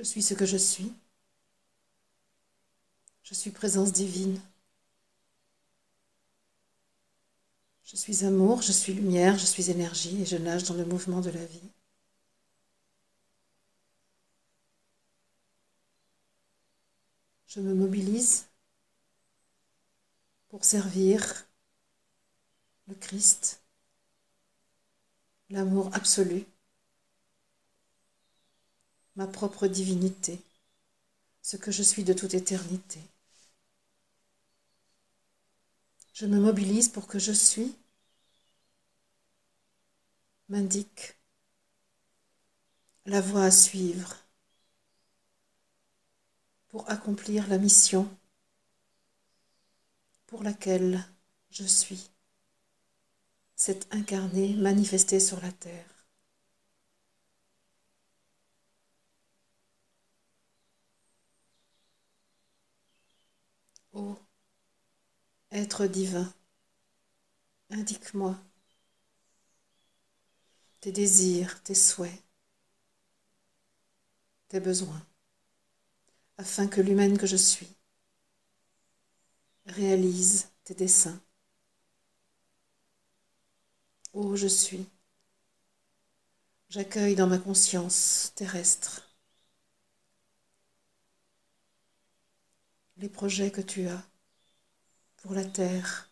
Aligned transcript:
Je 0.00 0.04
suis 0.06 0.22
ce 0.22 0.32
que 0.32 0.46
je 0.46 0.56
suis. 0.56 0.90
Je 3.22 3.34
suis 3.34 3.50
présence 3.50 3.92
divine. 3.92 4.40
Je 7.84 7.96
suis 7.96 8.24
amour, 8.24 8.62
je 8.62 8.72
suis 8.72 8.94
lumière, 8.94 9.36
je 9.36 9.44
suis 9.44 9.70
énergie 9.70 10.22
et 10.22 10.24
je 10.24 10.38
nage 10.38 10.64
dans 10.64 10.72
le 10.72 10.86
mouvement 10.86 11.20
de 11.20 11.28
la 11.28 11.44
vie. 11.44 11.70
Je 17.48 17.60
me 17.60 17.74
mobilise 17.74 18.46
pour 20.48 20.64
servir 20.64 21.46
le 22.88 22.94
Christ, 22.94 23.60
l'amour 25.50 25.90
absolu, 25.92 26.46
ma 29.16 29.26
propre 29.26 29.66
divinité, 29.66 30.40
ce 31.42 31.56
que 31.56 31.72
je 31.72 31.82
suis 31.82 32.04
de 32.04 32.12
toute 32.12 32.34
éternité. 32.34 33.00
Je 36.12 36.26
me 36.26 36.38
mobilise 36.38 36.88
pour 36.88 37.06
que 37.06 37.18
je 37.18 37.32
suis 37.32 37.74
m'indique 40.48 41.14
la 43.06 43.20
voie 43.20 43.44
à 43.44 43.50
suivre 43.50 44.16
pour 46.68 46.88
accomplir 46.90 47.48
la 47.48 47.58
mission 47.58 48.08
pour 50.26 50.44
laquelle 50.44 51.04
je 51.50 51.64
suis, 51.64 52.08
cette 53.56 53.92
incarné 53.92 54.54
manifesté 54.54 55.18
sur 55.18 55.40
la 55.40 55.50
terre. 55.50 55.99
Ô 64.00 64.16
être 65.50 65.86
divin, 65.86 66.32
indique-moi 67.68 68.34
tes 70.80 70.90
désirs, 70.90 71.62
tes 71.62 71.74
souhaits, 71.74 72.22
tes 74.48 74.58
besoins, 74.58 75.06
afin 76.38 76.66
que 76.66 76.80
l'humaine 76.80 77.18
que 77.18 77.26
je 77.26 77.36
suis 77.36 77.68
réalise 79.66 80.48
tes 80.64 80.74
desseins. 80.74 81.20
Ô 84.14 84.34
je 84.34 84.46
suis, 84.46 84.86
j'accueille 86.70 87.16
dans 87.16 87.26
ma 87.26 87.38
conscience 87.38 88.32
terrestre 88.34 89.09
les 93.00 93.08
projets 93.08 93.50
que 93.50 93.62
tu 93.62 93.88
as 93.88 94.02
pour 95.22 95.32
la 95.32 95.44
terre. 95.44 96.10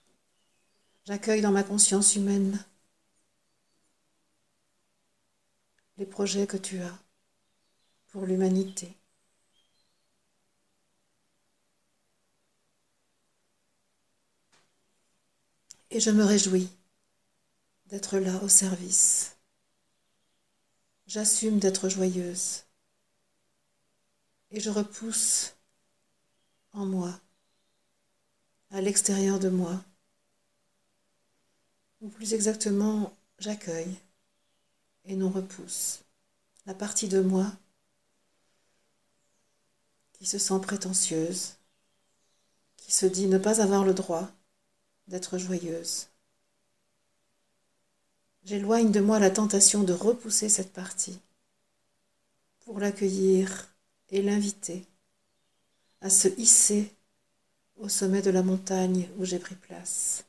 J'accueille 1.04 1.42
dans 1.42 1.52
ma 1.52 1.62
conscience 1.62 2.16
humaine 2.16 2.64
les 5.98 6.06
projets 6.06 6.46
que 6.46 6.56
tu 6.56 6.80
as 6.80 6.98
pour 8.08 8.24
l'humanité. 8.24 8.96
Et 15.90 16.00
je 16.00 16.10
me 16.10 16.24
réjouis 16.24 16.70
d'être 17.86 18.18
là 18.18 18.42
au 18.42 18.48
service. 18.48 19.36
J'assume 21.06 21.58
d'être 21.58 21.90
joyeuse. 21.90 22.64
Et 24.50 24.60
je 24.60 24.70
repousse 24.70 25.57
en 26.72 26.86
moi, 26.86 27.18
à 28.70 28.80
l'extérieur 28.80 29.38
de 29.38 29.48
moi, 29.48 29.82
ou 32.00 32.08
plus 32.08 32.34
exactement, 32.34 33.12
j'accueille 33.38 33.96
et 35.04 35.16
non 35.16 35.30
repousse 35.30 36.00
la 36.66 36.74
partie 36.74 37.08
de 37.08 37.20
moi 37.20 37.50
qui 40.12 40.26
se 40.26 40.38
sent 40.38 40.60
prétentieuse, 40.60 41.54
qui 42.76 42.92
se 42.92 43.06
dit 43.06 43.26
ne 43.26 43.38
pas 43.38 43.62
avoir 43.62 43.84
le 43.84 43.94
droit 43.94 44.28
d'être 45.06 45.38
joyeuse. 45.38 46.08
J'éloigne 48.44 48.90
de 48.90 49.00
moi 49.00 49.18
la 49.18 49.30
tentation 49.30 49.82
de 49.82 49.92
repousser 49.92 50.48
cette 50.48 50.72
partie 50.72 51.18
pour 52.60 52.78
l'accueillir 52.78 53.68
et 54.10 54.22
l'inviter 54.22 54.84
à 56.00 56.10
se 56.10 56.28
hisser 56.38 56.94
au 57.76 57.88
sommet 57.88 58.22
de 58.22 58.30
la 58.30 58.42
montagne 58.42 59.08
où 59.18 59.24
j'ai 59.24 59.38
pris 59.38 59.54
place. 59.54 60.24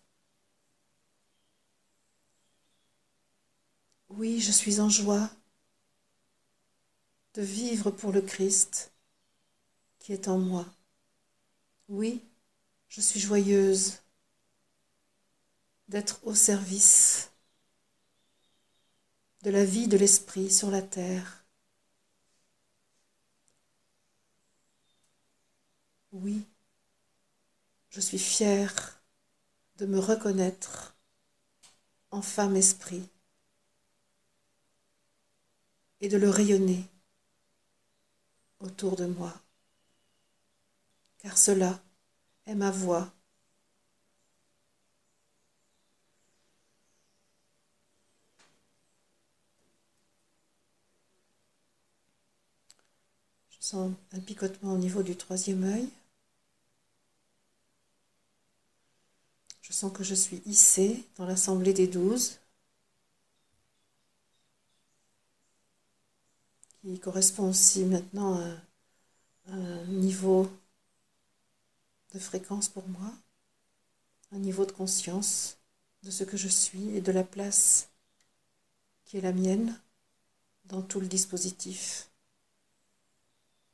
Oui, 4.10 4.40
je 4.40 4.52
suis 4.52 4.80
en 4.80 4.90
joie 4.90 5.30
de 7.36 7.42
vivre 7.42 7.92
pour 7.92 8.12
le 8.12 8.22
Christ 8.22 8.92
qui 10.00 10.14
est 10.14 10.28
en 10.28 10.38
moi. 10.38 10.66
Oui, 11.88 12.22
je 12.88 13.02
suis 13.02 13.20
joyeuse 13.20 14.00
d'être 15.88 16.20
au 16.24 16.36
service 16.36 17.32
de 19.44 19.52
la 19.52 19.64
vie 19.64 19.88
de 19.88 19.98
l'Esprit 19.98 20.52
sur 20.52 20.70
la 20.70 20.82
terre. 20.82 21.39
Oui, 26.12 26.46
je 27.90 28.00
suis 28.02 28.20
fière 28.20 29.00
de 29.78 29.86
me 29.86 30.00
reconnaître 30.00 30.96
en 32.12 32.22
femme 32.22 32.56
esprit 32.56 33.08
et 36.02 36.10
de 36.10 36.18
le 36.18 36.30
rayonner 36.30 36.84
autour 38.60 38.96
de 38.96 39.06
moi, 39.06 39.34
car 41.20 41.38
cela 41.38 41.80
est 42.46 42.56
ma 42.56 42.72
voix. 42.72 43.14
Je 53.50 53.58
sens 53.66 53.92
un 54.14 54.20
picotement 54.20 54.74
au 54.74 54.78
niveau 54.78 55.04
du 55.04 55.16
troisième 55.16 55.64
œil. 55.64 55.90
Je 59.62 59.69
que 59.88 60.04
je 60.04 60.16
suis 60.16 60.42
hissée 60.46 61.06
dans 61.16 61.26
l'assemblée 61.26 61.74
des 61.74 61.88
douze. 61.88 62.40
qui 66.82 66.98
correspond 66.98 67.50
aussi 67.50 67.84
maintenant 67.84 68.40
à, 68.40 69.52
un 69.52 69.84
niveau 69.86 70.50
de 72.14 72.20
fréquence 72.20 72.70
pour 72.70 72.88
moi, 72.88 73.12
un 74.32 74.38
niveau 74.38 74.66
de 74.66 74.72
conscience 74.72 75.58
de 76.04 76.12
ce 76.12 76.24
que 76.24 76.38
je 76.38 76.48
suis 76.48 76.96
et 76.96 77.02
de 77.02 77.12
la 77.12 77.24
place 77.24 77.90
qui 79.06 79.18
est 79.18 79.22
la 79.22 79.34
mienne 79.34 79.78
dans 80.66 80.82
tout 80.82 81.00
le 81.00 81.08
dispositif 81.08 82.10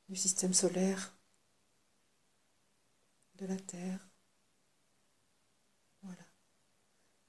du 0.09 0.15
système 0.15 0.53
solaire, 0.53 1.13
de 3.37 3.45
la 3.45 3.57
Terre. 3.57 3.99
Voilà. 6.03 6.23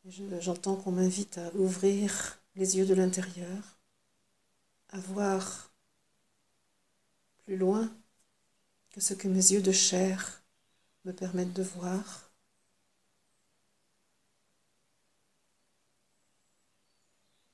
J'entends 0.09 0.77
qu'on 0.77 0.93
m'invite 0.93 1.37
à 1.39 1.53
ouvrir 1.55 2.39
les 2.55 2.77
yeux 2.77 2.87
de 2.87 2.95
l'intérieur, 2.95 3.77
à 4.91 5.01
voir 5.01 5.73
plus 7.45 7.57
loin 7.57 7.93
que 8.93 9.01
ce 9.01 9.15
que 9.15 9.27
mes 9.27 9.53
yeux 9.53 9.63
de 9.63 9.73
chair 9.73 10.43
me 11.05 11.13
permettent 11.13 11.55
de 11.55 11.65
voir. 11.65 12.31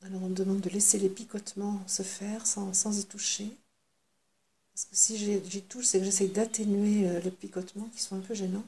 Alors 0.02 0.22
on 0.22 0.28
me 0.28 0.34
demande 0.34 0.60
de 0.60 0.69
laisser 0.69 0.98
les 0.98 1.08
picotements 1.08 1.82
se 1.87 2.02
faire 2.02 2.46
sans, 2.46 2.75
sans 2.75 2.98
y 2.98 3.06
toucher. 3.06 3.56
Parce 4.75 4.84
que 4.84 4.96
si 4.96 5.16
j'y 5.16 5.62
touche, 5.62 5.87
c'est 5.87 6.00
que 6.00 6.05
j'essaye 6.05 6.28
d'atténuer 6.28 7.08
euh, 7.08 7.20
les 7.20 7.31
picotements 7.31 7.88
qui 7.94 8.02
sont 8.02 8.16
un 8.16 8.20
peu 8.20 8.34
gênants. 8.34 8.66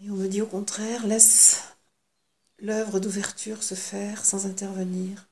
Et 0.00 0.10
on 0.10 0.16
me 0.16 0.26
dit 0.26 0.42
au 0.42 0.46
contraire, 0.46 1.06
laisse 1.06 1.62
l'œuvre 2.58 3.00
d'ouverture 3.00 3.62
se 3.62 3.74
faire 3.74 4.24
sans 4.24 4.46
intervenir. 4.46 5.28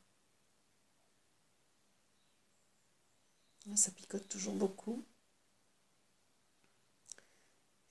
Ça 3.74 3.90
picote 3.90 4.28
toujours 4.28 4.54
beaucoup. 4.54 5.02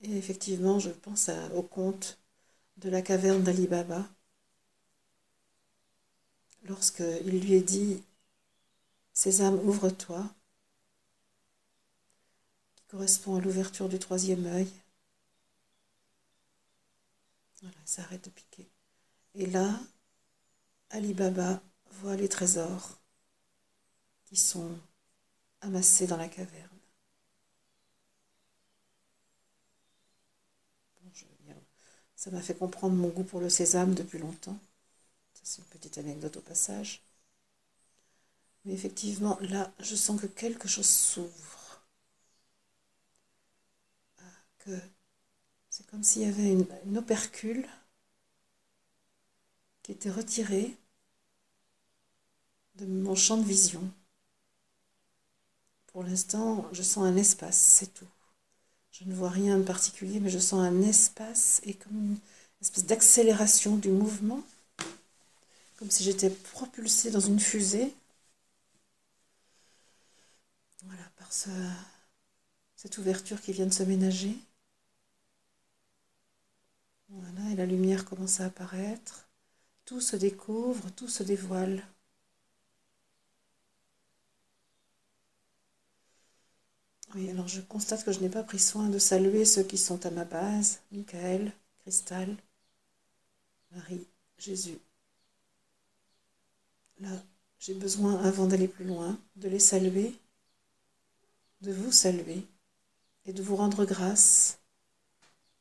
Et 0.02 0.18
effectivement, 0.18 0.80
je 0.80 0.90
pense 0.90 1.30
au 1.54 1.62
conte 1.64 2.20
de 2.78 2.90
la 2.90 3.02
caverne 3.02 3.44
d'Ali 3.44 3.68
Baba. 3.68 4.08
Lorsqu'il 6.64 7.40
lui 7.40 7.54
est 7.54 7.62
dit 7.62 8.04
Sésame, 9.14 9.60
ouvre-toi, 9.68 10.30
correspond 12.88 13.36
à 13.38 13.42
l'ouverture 13.42 13.90
du 13.90 14.00
troisième 14.00 14.46
œil. 14.46 14.72
Voilà, 17.62 17.78
ça 17.86 18.02
arrête 18.04 18.26
de 18.26 18.30
piquer. 18.30 18.71
Et 19.36 19.46
là, 19.46 19.78
Ali 20.92 21.14
Baba 21.14 21.62
voit 22.02 22.16
les 22.16 22.30
trésors 22.30 23.02
qui 24.26 24.36
sont 24.36 24.78
amassés 25.62 26.08
dans 26.08 26.18
la 26.18 26.28
caverne. 26.28 26.68
ça 32.16 32.30
m'a 32.30 32.42
fait 32.42 32.54
comprendre 32.54 32.96
mon 32.96 33.08
goût 33.08 33.24
pour 33.24 33.40
le 33.42 33.50
sésame 33.50 33.96
depuis 33.96 34.20
longtemps. 34.20 34.60
c'est 35.44 35.60
une 35.60 35.66
petite 35.66 35.98
anecdote 35.98 36.38
au 36.38 36.42
passage. 36.42 37.04
Mais 38.66 38.74
effectivement, 38.74 39.38
là, 39.42 39.72
je 39.80 39.96
sens 39.96 40.22
que 40.22 40.28
quelque 40.28 40.68
chose 40.68 40.88
s'ouvre. 40.88 41.84
Ah, 44.20 44.24
que 44.60 44.80
c'est 45.70 45.88
comme 45.88 46.04
s'il 46.04 46.24
y 46.24 46.26
avait 46.26 46.52
une, 46.52 46.68
une 46.86 46.98
opercule 46.98 47.66
qui 49.84 49.92
était 49.92 50.12
retirée 50.12 50.76
de 52.76 52.86
mon 52.86 53.16
champ 53.16 53.38
de 53.38 53.44
vision. 53.44 53.82
Pour 55.88 56.04
l'instant, 56.04 56.70
je 56.72 56.84
sens 56.84 57.04
un 57.04 57.18
espace, 57.18 57.58
c'est 57.58 57.94
tout. 57.94 58.08
Je 58.92 59.04
ne 59.06 59.14
vois 59.14 59.30
rien 59.30 59.58
de 59.58 59.64
particulier, 59.64 60.20
mais 60.20 60.30
je 60.30 60.40
sens 60.40 60.62
un 60.62 60.82
espace 60.82 61.62
et 61.64 61.74
comme 61.74 61.98
une 61.98 62.18
espèce 62.62 62.86
d'accélération 62.86 63.76
du 63.76 63.90
mouvement, 63.90 64.44
comme 65.78 65.90
si 65.90 66.04
j'étais 66.04 66.30
propulsée 66.30 67.12
dans 67.12 67.20
une 67.20 67.40
fusée. 67.40 67.94
Voilà, 70.84 71.04
par 71.18 71.32
cette 71.32 72.98
ouverture 72.98 73.42
qui 73.42 73.52
vient 73.54 73.66
de 73.66 73.74
se 73.74 73.84
ménager. 73.84 74.36
Voilà, 77.10 77.52
et 77.52 77.56
la 77.56 77.66
lumière 77.66 78.06
commence 78.06 78.40
à 78.40 78.46
apparaître. 78.46 79.28
Tout 79.92 80.00
se 80.00 80.16
découvre, 80.16 80.90
tout 80.92 81.10
se 81.10 81.22
dévoile. 81.22 81.86
Oui, 87.14 87.30
alors 87.30 87.50
je 87.50 87.60
constate 87.60 88.06
que 88.06 88.14
je 88.14 88.22
n'ai 88.22 88.30
pas 88.30 88.44
pris 88.44 88.58
soin 88.58 88.88
de 88.88 88.98
saluer 88.98 89.44
ceux 89.44 89.64
qui 89.64 89.78
sont 89.78 90.06
à 90.06 90.10
ma 90.10 90.24
base, 90.24 90.80
Michael, 90.94 91.52
Cristal, 91.82 92.38
Marie, 93.74 94.08
Jésus. 94.38 94.80
Là, 97.02 97.22
j'ai 97.60 97.74
besoin, 97.74 98.24
avant 98.24 98.48
d'aller 98.48 98.70
plus 98.70 98.86
loin, 98.86 99.20
de 99.36 99.50
les 99.50 99.60
saluer, 99.60 100.16
de 101.64 101.74
vous 101.74 101.92
saluer 101.92 102.48
et 103.26 103.34
de 103.34 103.44
vous 103.44 103.58
rendre 103.58 103.84
grâce 103.84 104.58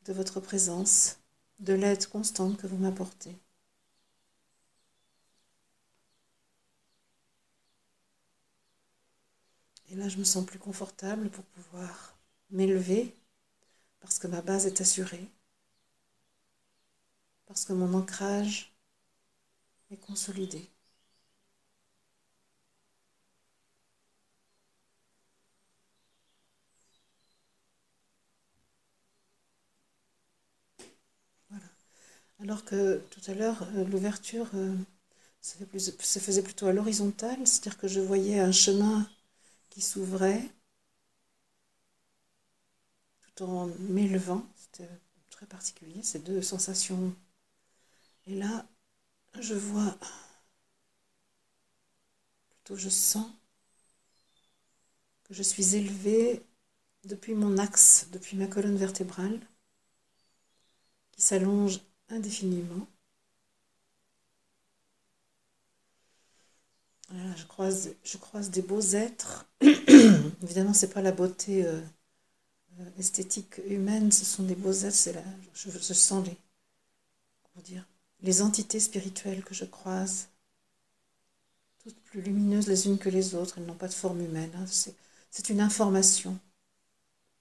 de 0.04 0.12
votre 0.12 0.38
présence, 0.38 1.18
de 1.58 1.72
l'aide 1.72 2.06
constante 2.06 2.58
que 2.58 2.68
vous 2.68 2.78
m'apportez. 2.78 3.36
Et 9.90 9.94
là, 9.94 10.08
je 10.08 10.16
me 10.16 10.24
sens 10.24 10.46
plus 10.46 10.58
confortable 10.58 11.28
pour 11.28 11.44
pouvoir 11.44 12.16
m'élever 12.50 13.14
parce 14.00 14.18
que 14.18 14.28
ma 14.28 14.42
base 14.42 14.66
est 14.66 14.80
assurée, 14.80 15.28
parce 17.44 17.66
que 17.66 17.74
mon 17.74 17.92
ancrage 17.92 18.72
est 19.90 19.98
consolidé. 19.98 20.70
Voilà. 31.50 31.64
Alors 32.40 32.64
que 32.64 32.98
tout 33.10 33.20
à 33.30 33.34
l'heure, 33.34 33.62
euh, 33.76 33.84
l'ouverture 33.86 34.48
euh, 34.54 34.76
se 35.42 36.18
faisait 36.20 36.42
plutôt 36.42 36.66
à 36.68 36.72
l'horizontale, 36.74 37.38
c'est-à-dire 37.46 37.78
que 37.78 37.88
je 37.88 38.00
voyais 38.00 38.40
un 38.40 38.52
chemin 38.52 39.08
qui 39.70 39.80
s'ouvrait 39.80 40.42
tout 43.34 43.44
en 43.44 43.66
m'élevant. 43.88 44.44
C'était 44.56 44.88
très 45.30 45.46
particulier, 45.46 46.02
ces 46.02 46.18
deux 46.18 46.42
sensations. 46.42 47.14
Et 48.26 48.34
là, 48.34 48.66
je 49.40 49.54
vois, 49.54 49.96
plutôt 52.48 52.76
je 52.76 52.88
sens 52.88 53.26
que 55.24 55.34
je 55.34 55.42
suis 55.42 55.76
élevée 55.76 56.42
depuis 57.04 57.34
mon 57.34 57.58
axe, 57.58 58.08
depuis 58.12 58.36
ma 58.36 58.46
colonne 58.46 58.76
vertébrale, 58.76 59.40
qui 61.12 61.22
s'allonge 61.22 61.80
indéfiniment. 62.08 62.86
Je, 67.36 67.44
croise, 67.44 67.90
je 68.04 68.16
croise 68.16 68.50
des 68.50 68.62
beaux 68.62 68.80
êtres. 68.80 69.46
Évidemment, 69.60 70.74
ce 70.74 70.86
n'est 70.86 70.92
pas 70.92 71.02
la 71.02 71.12
beauté 71.12 71.64
euh, 71.64 71.80
euh, 72.80 72.90
esthétique 72.98 73.60
humaine, 73.66 74.12
ce 74.12 74.24
sont 74.24 74.42
des 74.42 74.54
beaux 74.54 74.72
êtres. 74.72 75.10
La, 75.14 75.22
je, 75.54 75.92
sens 75.92 76.26
les, 76.26 76.36
comment 77.42 77.64
dire, 77.64 77.86
les 78.22 78.42
entités 78.42 78.80
spirituelles 78.80 79.42
que 79.42 79.54
je 79.54 79.64
croise, 79.64 80.28
toutes 81.82 81.98
plus 82.00 82.20
lumineuses 82.20 82.68
les 82.68 82.86
unes 82.86 82.98
que 82.98 83.08
les 83.08 83.34
autres. 83.34 83.54
Elles 83.58 83.66
n'ont 83.66 83.74
pas 83.74 83.88
de 83.88 83.94
forme 83.94 84.20
humaine. 84.20 84.52
Hein. 84.56 84.66
C'est 85.30 85.48
une 85.48 85.60
information. 85.60 86.38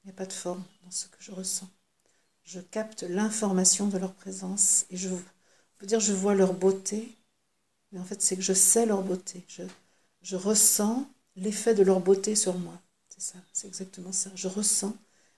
Il 0.03 0.07
n'y 0.07 0.11
a 0.11 0.15
pas 0.15 0.25
de 0.25 0.33
forme 0.33 0.63
dans 0.83 0.91
ce 0.91 1.07
que 1.07 1.17
je 1.21 1.31
ressens. 1.31 1.69
Je 2.43 2.59
capte 2.59 3.03
l'information 3.03 3.87
de 3.87 3.97
leur 3.97 4.13
présence 4.13 4.85
et 4.89 4.97
je 4.97 5.09
dire 5.85 5.99
je 5.99 6.13
vois 6.13 6.35
leur 6.35 6.53
beauté 6.53 7.15
mais 7.91 7.99
en 7.99 8.03
fait, 8.03 8.21
c'est 8.21 8.35
que 8.35 8.41
je 8.41 8.53
sais 8.53 8.85
leur 8.85 9.01
beauté. 9.01 9.45
Je, 10.21 10.35
ressens 10.35 11.09
l'effet 11.35 11.73
de 11.73 11.83
leur 11.83 11.99
beauté 11.99 12.35
sur 12.35 12.57
moi. 12.57 12.79
C'est 13.09 13.21
ça, 13.21 13.39
c'est 13.51 13.67
exactement 13.67 14.11
ça. 14.11 14.31
Je 14.35 14.47
ressens 14.47 14.95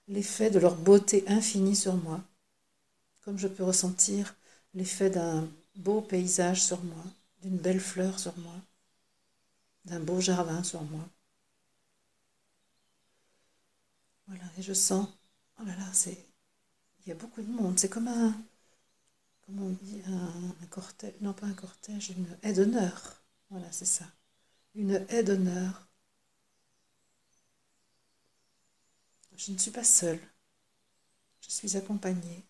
l'effet 0.07 0.49
de 0.49 0.59
leur 0.59 0.75
beauté 0.75 1.23
infinie 1.27 1.75
sur 1.75 1.95
moi, 1.95 2.21
comme 3.21 3.37
je 3.37 3.47
peux 3.47 3.63
ressentir 3.63 4.35
l'effet 4.73 5.09
d'un 5.09 5.47
beau 5.75 6.01
paysage 6.01 6.63
sur 6.63 6.83
moi, 6.83 7.03
d'une 7.41 7.57
belle 7.57 7.79
fleur 7.79 8.19
sur 8.19 8.37
moi, 8.39 8.55
d'un 9.85 9.99
beau 9.99 10.19
jardin 10.19 10.63
sur 10.63 10.81
moi. 10.83 11.07
Voilà, 14.27 14.43
et 14.57 14.61
je 14.61 14.73
sens, 14.73 15.07
oh 15.59 15.65
là 15.65 15.75
là, 15.75 15.85
c'est, 15.93 16.17
il 17.05 17.09
y 17.09 17.11
a 17.11 17.15
beaucoup 17.15 17.41
de 17.41 17.51
monde, 17.51 17.79
c'est 17.79 17.89
comme 17.89 18.07
un, 18.07 18.33
on 19.59 19.69
dit, 19.81 20.01
un, 20.07 20.65
cortège, 20.67 21.13
non 21.21 21.33
pas 21.33 21.47
un 21.47 21.53
cortège, 21.53 22.11
une 22.11 22.37
haie 22.43 22.53
d'honneur. 22.53 23.21
Voilà, 23.49 23.71
c'est 23.71 23.85
ça. 23.85 24.05
Une 24.75 25.05
haie 25.09 25.23
d'honneur. 25.23 25.87
Je 29.35 29.51
ne 29.51 29.57
suis 29.57 29.71
pas 29.71 29.83
seule. 29.83 30.19
Je 31.41 31.49
suis 31.49 31.75
accompagnée. 31.77 32.45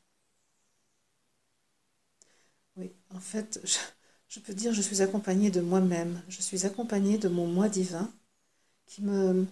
Oui, 2.76 2.92
en 3.14 3.20
fait, 3.20 3.60
je, 4.28 4.40
peux 4.40 4.54
dire 4.54 4.74
je 4.74 4.82
suis 4.82 5.02
accompagnée 5.02 5.52
de 5.52 5.62
moi-même. 5.62 6.22
Je 6.28 6.42
suis 6.42 6.66
accompagnée 6.66 7.18
de 7.18 7.30
mon 7.30 7.48
moi 7.48 7.70
divin 7.70 8.12
qui 8.86 9.02
me, 9.04 9.48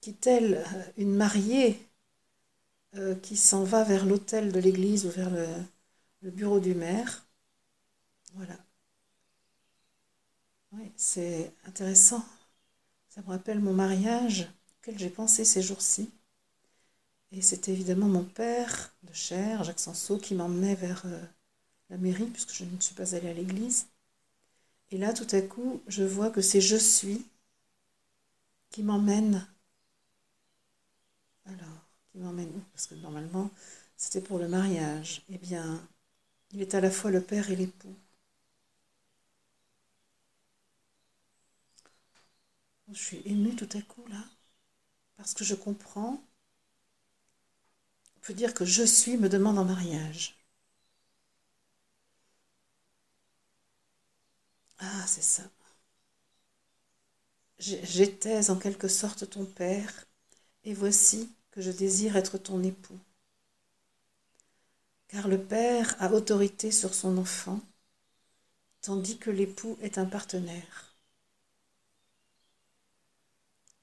qui 0.00 0.14
telle 0.14 0.64
une 0.96 1.14
mariée 1.14 1.78
euh, 2.96 3.14
qui 3.16 3.36
s'en 3.36 3.64
va 3.64 3.84
vers 3.84 4.06
l'autel 4.06 4.52
de 4.52 4.60
l'église 4.60 5.06
ou 5.06 5.10
vers 5.10 5.30
le, 5.30 5.46
le 6.22 6.30
bureau 6.30 6.60
du 6.60 6.74
maire. 6.74 7.26
Voilà. 8.34 8.56
Oui, 10.72 10.90
c'est 10.96 11.52
intéressant. 11.66 12.24
Ça 13.10 13.22
me 13.22 13.28
rappelle 13.28 13.60
mon 13.60 13.74
mariage 13.74 14.48
auquel 14.80 14.98
j'ai 14.98 15.10
pensé 15.10 15.44
ces 15.44 15.62
jours-ci. 15.62 16.10
Et 17.32 17.40
c'était 17.40 17.72
évidemment 17.72 18.08
mon 18.08 18.24
père 18.24 18.94
de 19.02 19.14
chair, 19.14 19.64
Jacques 19.64 19.80
Sanso, 19.80 20.18
qui 20.18 20.34
m'emmenait 20.34 20.74
vers 20.74 21.02
euh, 21.06 21.22
la 21.90 21.98
mairie, 21.98 22.26
puisque 22.26 22.54
je 22.54 22.64
ne 22.64 22.80
suis 22.80 22.94
pas 22.94 23.14
allée 23.14 23.30
à 23.30 23.34
l'église. 23.34 23.86
Et 24.90 24.98
là, 24.98 25.14
tout 25.14 25.26
à 25.34 25.40
coup, 25.40 25.80
je 25.86 26.02
vois 26.02 26.30
que 26.30 26.42
c'est 26.42 26.60
je 26.60 26.76
suis 26.76 27.24
qui 28.70 28.82
m'emmène. 28.82 29.46
Alors, 31.46 31.88
qui 32.12 32.18
m'emmène 32.18 32.52
Parce 32.72 32.86
que 32.86 32.94
normalement, 32.94 33.50
c'était 33.96 34.20
pour 34.20 34.38
le 34.38 34.46
mariage. 34.48 35.22
Eh 35.30 35.38
bien, 35.38 35.80
il 36.52 36.60
est 36.60 36.74
à 36.74 36.82
la 36.82 36.90
fois 36.90 37.10
le 37.10 37.22
père 37.22 37.50
et 37.50 37.56
l'époux. 37.56 37.96
Je 42.92 42.98
suis 42.98 43.22
émue 43.24 43.54
tout 43.54 43.68
à 43.78 43.80
coup 43.82 44.04
là, 44.08 44.24
parce 45.16 45.34
que 45.34 45.44
je 45.44 45.54
comprends. 45.54 46.22
On 48.16 48.20
peut 48.20 48.34
dire 48.34 48.52
que 48.52 48.66
je 48.66 48.82
suis 48.84 49.16
me 49.16 49.30
demande 49.30 49.58
en 49.58 49.64
mariage. 49.64 50.36
Ah, 54.80 55.04
c'est 55.06 55.22
ça. 55.22 55.42
J'étais 57.60 58.50
en 58.50 58.56
quelque 58.56 58.88
sorte 58.88 59.30
ton 59.30 59.44
père, 59.44 60.06
et 60.64 60.74
voici 60.74 61.30
que 61.50 61.60
je 61.62 61.70
désire 61.70 62.16
être 62.16 62.38
ton 62.38 62.62
époux. 62.64 62.98
Car 65.08 65.26
le 65.26 65.42
père 65.42 65.96
a 66.00 66.12
autorité 66.12 66.70
sur 66.70 66.94
son 66.94 67.18
enfant, 67.18 67.60
tandis 68.82 69.18
que 69.18 69.30
l'époux 69.30 69.78
est 69.80 69.98
un 69.98 70.04
partenaire. 70.04 70.96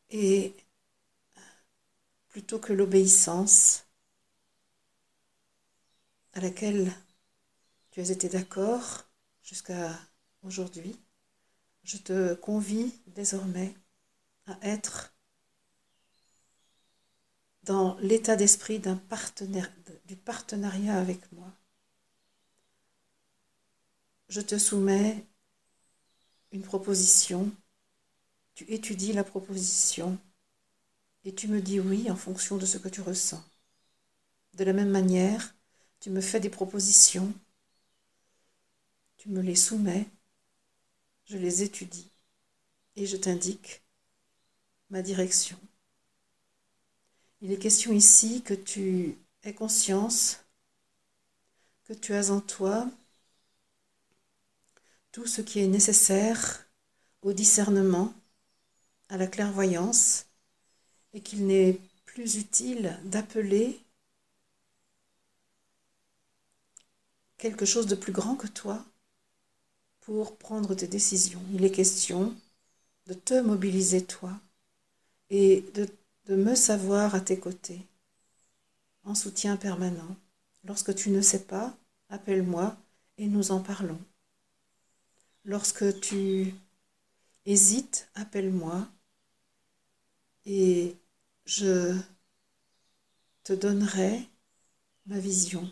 Et 0.10 0.56
plutôt 2.30 2.60
que 2.60 2.74
l'obéissance 2.74 3.86
à 6.34 6.42
laquelle 6.42 6.92
tu 7.92 8.02
as 8.02 8.10
été 8.12 8.30
d'accord 8.30 9.06
jusqu'à 9.42 9.98
aujourd'hui, 10.44 10.96
je 11.84 11.98
te 11.98 12.34
convie 12.36 12.94
désormais 13.08 13.74
à 14.48 14.58
être 14.62 15.14
dans 17.64 17.98
l'état 18.00 18.36
d'esprit 18.36 18.80
d'un 18.80 18.98
partenaire, 18.98 19.72
du 20.06 20.16
partenariat 20.16 20.98
avec 20.98 21.32
moi. 21.32 21.52
Je 24.30 24.42
te 24.42 24.58
soumets 24.58 25.26
une 26.52 26.62
proposition, 26.62 27.52
tu 28.54 28.64
étudies 28.72 29.14
la 29.14 29.24
proposition 29.24 30.18
et 31.24 31.34
tu 31.34 31.48
me 31.48 31.62
dis 31.62 31.80
oui 31.80 32.10
en 32.10 32.16
fonction 32.16 32.58
de 32.58 32.66
ce 32.66 32.78
que 32.78 32.88
tu 32.88 33.02
ressens. 33.02 33.44
De 34.54 34.64
la 34.64 34.74
même 34.74 34.90
manière, 34.92 35.56
tu 36.00 36.10
me 36.10 36.22
fais 36.22 36.40
des 36.40 36.50
propositions, 36.50 37.34
tu 39.18 39.30
me 39.30 39.42
les 39.42 39.56
soumets, 39.56 40.08
je 41.26 41.38
les 41.38 41.64
étudie 41.64 42.12
et 42.96 43.06
je 43.06 43.18
t'indique 43.18 43.84
ma 44.90 45.02
direction. 45.02 45.60
Il 47.42 47.52
est 47.52 47.60
question 47.60 47.92
ici 47.92 48.42
que 48.44 48.54
tu 48.54 49.18
aies 49.46 49.54
conscience 49.54 50.40
que 51.86 51.94
tu 51.94 52.14
as 52.14 52.32
en 52.32 52.42
toi 52.42 52.90
tout 55.12 55.26
ce 55.26 55.42
qui 55.42 55.60
est 55.60 55.68
nécessaire 55.68 56.68
au 57.22 57.32
discernement, 57.32 58.14
à 59.10 59.18
la 59.18 59.28
clairvoyance, 59.28 60.26
et 61.14 61.22
qu'il 61.22 61.48
n'est 61.48 61.80
plus 62.06 62.36
utile 62.36 63.00
d'appeler 63.06 63.80
quelque 67.38 67.66
chose 67.66 67.88
de 67.88 67.96
plus 67.96 68.12
grand 68.12 68.36
que 68.36 68.48
toi 68.48 68.84
pour 70.02 70.36
prendre 70.38 70.76
tes 70.76 70.88
décisions. 70.88 71.42
Il 71.54 71.64
est 71.64 71.72
question 71.72 72.36
de 73.08 73.14
te 73.14 73.40
mobiliser 73.40 74.04
toi 74.04 74.34
et 75.30 75.64
de 75.76 75.88
de 76.28 76.36
me 76.36 76.56
savoir 76.56 77.14
à 77.14 77.22
tes 77.22 77.40
côtés, 77.40 77.82
en 79.06 79.16
soutien 79.16 79.56
permanent. 79.58 80.16
Lorsque 80.66 80.96
tu 80.96 81.10
ne 81.10 81.22
sais 81.22 81.44
pas, 81.44 81.78
appelle-moi 82.10 82.76
et 83.18 83.28
nous 83.28 83.52
en 83.52 83.62
parlons. 83.62 84.00
Lorsque 85.44 86.00
tu 86.02 86.54
hésites, 87.46 88.10
appelle-moi 88.16 88.88
et 90.46 90.96
je 91.46 91.96
te 93.44 93.54
donnerai 93.54 94.28
ma 95.06 95.20
vision. 95.20 95.72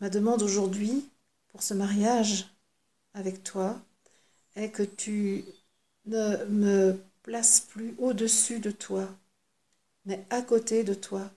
Ma 0.00 0.10
demande 0.10 0.42
aujourd'hui 0.42 1.08
pour 1.48 1.62
ce 1.62 1.72
mariage 1.72 2.46
avec 3.14 3.42
toi 3.42 3.80
est 4.54 4.70
que 4.70 4.82
tu 4.82 5.44
ne 6.06 6.44
me 6.46 6.98
place 7.22 7.60
plus 7.60 7.94
au-dessus 7.98 8.58
de 8.58 8.70
toi, 8.70 9.08
mais 10.04 10.24
à 10.30 10.42
côté 10.42 10.84
de 10.84 10.94
toi. 10.94 11.30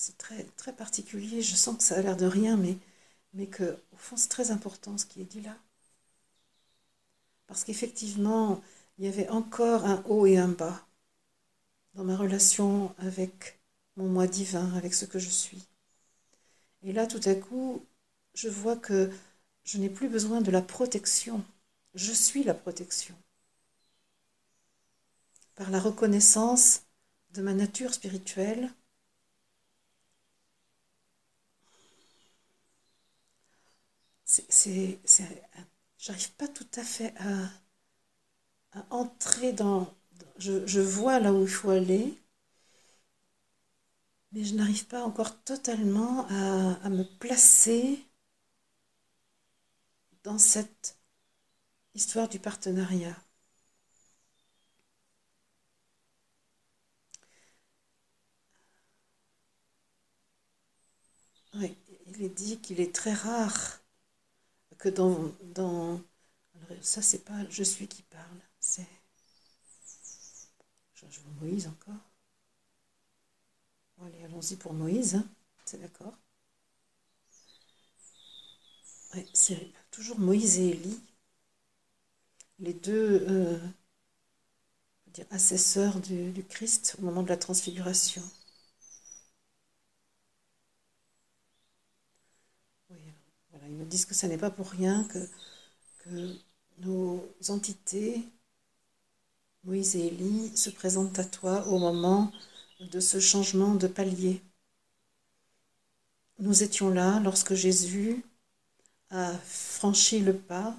C'est 0.00 0.16
très, 0.16 0.44
très 0.56 0.72
particulier, 0.72 1.42
je 1.42 1.56
sens 1.56 1.76
que 1.76 1.82
ça 1.82 1.96
a 1.96 2.02
l'air 2.02 2.16
de 2.16 2.24
rien, 2.24 2.56
mais, 2.56 2.78
mais 3.34 3.48
que 3.48 3.76
au 3.92 3.96
fond 3.96 4.16
c'est 4.16 4.28
très 4.28 4.52
important 4.52 4.96
ce 4.96 5.04
qui 5.04 5.20
est 5.20 5.24
dit 5.24 5.40
là. 5.40 5.56
Parce 7.48 7.64
qu'effectivement, 7.64 8.62
il 8.96 9.06
y 9.06 9.08
avait 9.08 9.28
encore 9.28 9.84
un 9.86 10.04
haut 10.06 10.24
et 10.24 10.38
un 10.38 10.46
bas 10.46 10.86
dans 11.94 12.04
ma 12.04 12.16
relation 12.16 12.94
avec 12.98 13.58
mon 13.96 14.06
moi 14.08 14.28
divin, 14.28 14.72
avec 14.76 14.94
ce 14.94 15.04
que 15.04 15.18
je 15.18 15.30
suis. 15.30 15.66
Et 16.84 16.92
là, 16.92 17.08
tout 17.08 17.20
à 17.24 17.34
coup, 17.34 17.84
je 18.34 18.48
vois 18.48 18.76
que 18.76 19.10
je 19.64 19.78
n'ai 19.78 19.90
plus 19.90 20.08
besoin 20.08 20.40
de 20.42 20.52
la 20.52 20.62
protection. 20.62 21.44
Je 21.94 22.12
suis 22.12 22.44
la 22.44 22.54
protection. 22.54 23.16
Par 25.56 25.70
la 25.70 25.80
reconnaissance 25.80 26.82
de 27.34 27.42
ma 27.42 27.52
nature 27.52 27.92
spirituelle, 27.92 28.70
c'est, 34.28 35.00
j'arrive 35.98 36.32
pas 36.32 36.48
tout 36.48 36.66
à 36.76 36.82
fait 36.82 37.14
à, 37.18 37.50
entrer 38.90 39.52
dans... 39.52 39.92
Je, 40.38 40.80
vois 40.80 41.18
là 41.20 41.32
où 41.32 41.42
il 41.42 41.48
faut 41.48 41.70
aller, 41.70 42.14
mais 44.32 44.44
je 44.44 44.54
n'arrive 44.54 44.86
pas 44.86 45.02
encore 45.02 45.42
totalement 45.42 46.26
à 46.28 46.88
me 46.90 47.04
placer 47.18 48.04
dans 50.24 50.38
cette 50.38 50.96
histoire 51.94 52.28
du 52.28 52.38
partenariat. 52.38 53.16
Oui, 61.54 61.76
il 62.06 62.22
est 62.22 62.28
dit 62.30 62.58
qu'il 62.60 62.80
est 62.80 62.94
très 62.94 63.12
rare 63.12 63.80
que 64.78 64.88
dans... 64.88 65.32
dans 65.54 66.00
ça, 66.80 67.02
c'est 67.02 67.24
pas 67.24 67.48
je 67.50 67.62
suis 67.62 67.88
qui 67.88 68.02
parle, 68.02 68.40
c'est... 68.60 68.86
Je, 70.94 71.06
veux 71.20 71.30
Moïse 71.40 71.68
encore. 71.68 71.94
allez, 74.04 74.24
allons-y 74.24 74.56
pour 74.56 74.74
Moïse, 74.74 75.14
hein. 75.16 75.24
c'est 75.64 75.80
d'accord 75.80 76.14
c'est 79.32 79.72
toujours 79.90 80.18
Moïse 80.18 80.58
et 80.58 80.70
Élie, 80.70 81.00
les 82.58 82.74
deux 82.74 83.26
euh, 83.28 83.58
dire, 85.08 85.26
assesseurs 85.30 86.00
du, 86.00 86.44
Christ 86.48 86.96
au 86.98 87.02
moment 87.02 87.22
de 87.22 87.28
la 87.28 87.36
transfiguration. 87.36 88.22
Ils 93.68 93.74
me 93.74 93.84
disent 93.84 94.06
que 94.06 94.14
ce 94.14 94.26
n'est 94.26 94.38
pas 94.38 94.50
pour 94.50 94.70
rien 94.70 95.04
que, 95.04 95.28
nos 96.78 97.22
entités, 97.48 98.24
Moïse 99.64 99.94
et 99.94 100.06
Élie, 100.06 100.56
se 100.56 100.70
présentent 100.70 101.18
à 101.18 101.24
toi 101.24 101.66
au 101.68 101.78
moment 101.78 102.32
de 102.80 102.98
ce 102.98 103.20
changement 103.20 103.74
de 103.74 103.86
palier. 103.86 104.40
Nous 106.38 106.62
étions 106.62 106.88
là 106.88 107.20
lorsque 107.20 107.54
Jésus 107.54 108.24
a 109.10 109.36
franchi 109.44 110.20
le 110.20 110.34
pas 110.34 110.74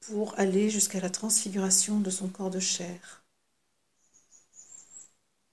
pour 0.00 0.38
aller 0.38 0.70
jusqu'à 0.70 1.00
la 1.00 1.10
transfiguration 1.10 2.00
de 2.00 2.10
son 2.10 2.28
corps 2.28 2.50
de 2.50 2.60
chair. 2.60 3.24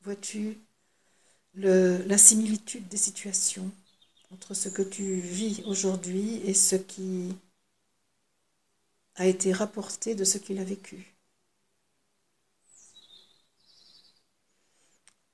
Vois-tu 0.04 0.60
la 1.56 2.18
similitude 2.18 2.88
des 2.88 2.98
situations? 2.98 3.72
Entre 4.32 4.54
ce 4.54 4.70
que 4.70 4.82
tu 4.82 5.16
vis 5.16 5.64
aujourd'hui 5.66 6.38
et 6.46 6.54
ce 6.54 6.76
qui 6.76 7.36
a 9.16 9.26
été 9.26 9.54
rapporté 9.54 10.16
de 10.16 10.24
ce 10.24 10.38
qu'il 10.38 10.60
a 10.60 10.64
vécu. 10.64 11.16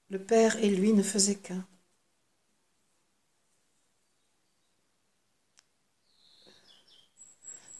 Le 0.10 0.20
Père 0.20 0.58
et 0.58 0.70
lui 0.70 0.94
ne 0.94 1.04
faisaient 1.04 1.36
qu'un. 1.36 1.66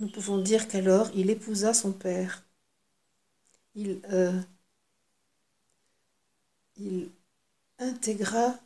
nous 0.02 0.10
pouvons 0.10 0.40
dire 0.40 0.68
qu'alors 0.68 1.12
il 1.16 1.30
épousa 1.30 1.74
son 1.74 1.94
père. 1.94 2.44
Il, 3.76 4.02
euh, 4.12 4.42
il 6.76 7.10
intégra 7.80 8.60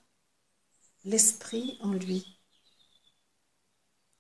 l'esprit 1.06 1.78
en 1.82 1.94
lui. 1.94 2.35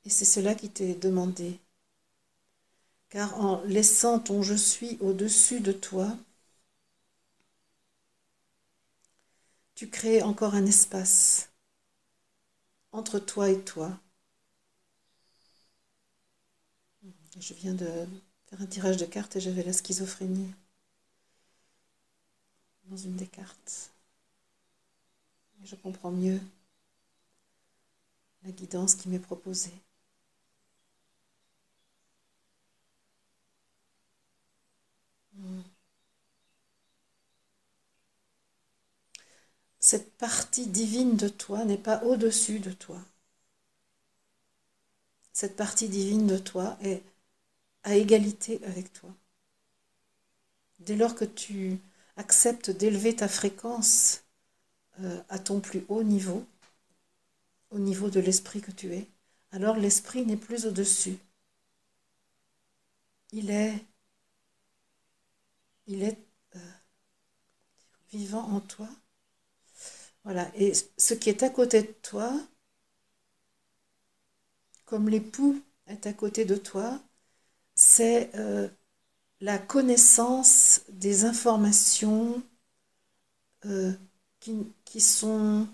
Et 0.05 0.09
c'est 0.09 0.25
cela 0.25 0.55
qui 0.55 0.69
t'est 0.69 0.95
demandé. 0.95 1.59
Car 3.09 3.39
en 3.39 3.61
laissant 3.63 4.19
ton 4.19 4.41
je 4.41 4.53
suis 4.53 4.97
au-dessus 5.01 5.59
de 5.59 5.71
toi, 5.71 6.15
tu 9.73 9.89
crées 9.89 10.21
encore 10.21 10.55
un 10.55 10.65
espace 10.65 11.49
entre 12.91 13.19
toi 13.19 13.49
et 13.49 13.59
toi. 13.61 13.99
Je 17.39 17.53
viens 17.53 17.73
de 17.73 17.85
faire 18.47 18.61
un 18.61 18.65
tirage 18.65 18.97
de 18.97 19.05
cartes 19.05 19.35
et 19.35 19.41
j'avais 19.41 19.63
la 19.63 19.73
schizophrénie 19.73 20.53
dans 22.85 22.97
une 22.97 23.15
des 23.15 23.27
cartes. 23.27 23.91
Je 25.63 25.75
comprends 25.75 26.11
mieux 26.11 26.39
la 28.43 28.51
guidance 28.51 28.95
qui 28.95 29.09
m'est 29.09 29.19
proposée. 29.19 29.73
Cette 39.79 40.17
partie 40.17 40.67
divine 40.67 41.15
de 41.15 41.27
toi 41.27 41.63
n'est 41.63 41.77
pas 41.77 42.03
au-dessus 42.03 42.59
de 42.59 42.71
toi. 42.71 42.99
Cette 45.31 45.55
partie 45.55 45.89
divine 45.89 46.25
de 46.25 46.37
toi 46.37 46.77
est 46.81 47.03
à 47.83 47.95
égalité 47.95 48.59
avec 48.65 48.91
toi. 48.93 49.09
Dès 50.79 50.95
lors 50.95 51.13
que 51.13 51.25
tu 51.25 51.79
acceptes 52.17 52.71
d'élever 52.71 53.15
ta 53.15 53.27
fréquence 53.27 54.23
euh, 55.01 55.21
à 55.29 55.37
ton 55.37 55.59
plus 55.59 55.85
haut 55.87 56.03
niveau, 56.03 56.45
au 57.69 57.77
niveau 57.77 58.09
de 58.09 58.19
l'esprit 58.19 58.61
que 58.61 58.71
tu 58.71 58.93
es, 58.93 59.07
alors 59.51 59.75
l'esprit 59.77 60.25
n'est 60.25 60.35
plus 60.35 60.65
au-dessus. 60.65 61.17
Il 63.31 63.51
est, 63.51 63.85
il 65.87 66.03
est 66.03 66.19
euh, 66.55 66.59
vivant 68.11 68.41
en 68.51 68.61
toi. 68.61 68.89
Voilà. 70.23 70.49
Et 70.55 70.73
ce 70.97 71.13
qui 71.13 71.29
est 71.29 71.43
à 71.43 71.49
côté 71.49 71.81
de 71.81 71.93
toi, 72.01 72.31
comme 74.85 75.09
l'époux 75.09 75.61
est 75.87 76.07
à 76.07 76.13
côté 76.13 76.45
de 76.45 76.55
toi, 76.55 76.99
c'est 77.75 78.31
euh, 78.35 78.67
la 79.41 79.57
connaissance 79.59 80.81
des 80.89 81.25
informations 81.25 82.43
euh, 83.65 83.93
qui, 84.39 84.73
qui 84.85 85.01
sont 85.01 85.67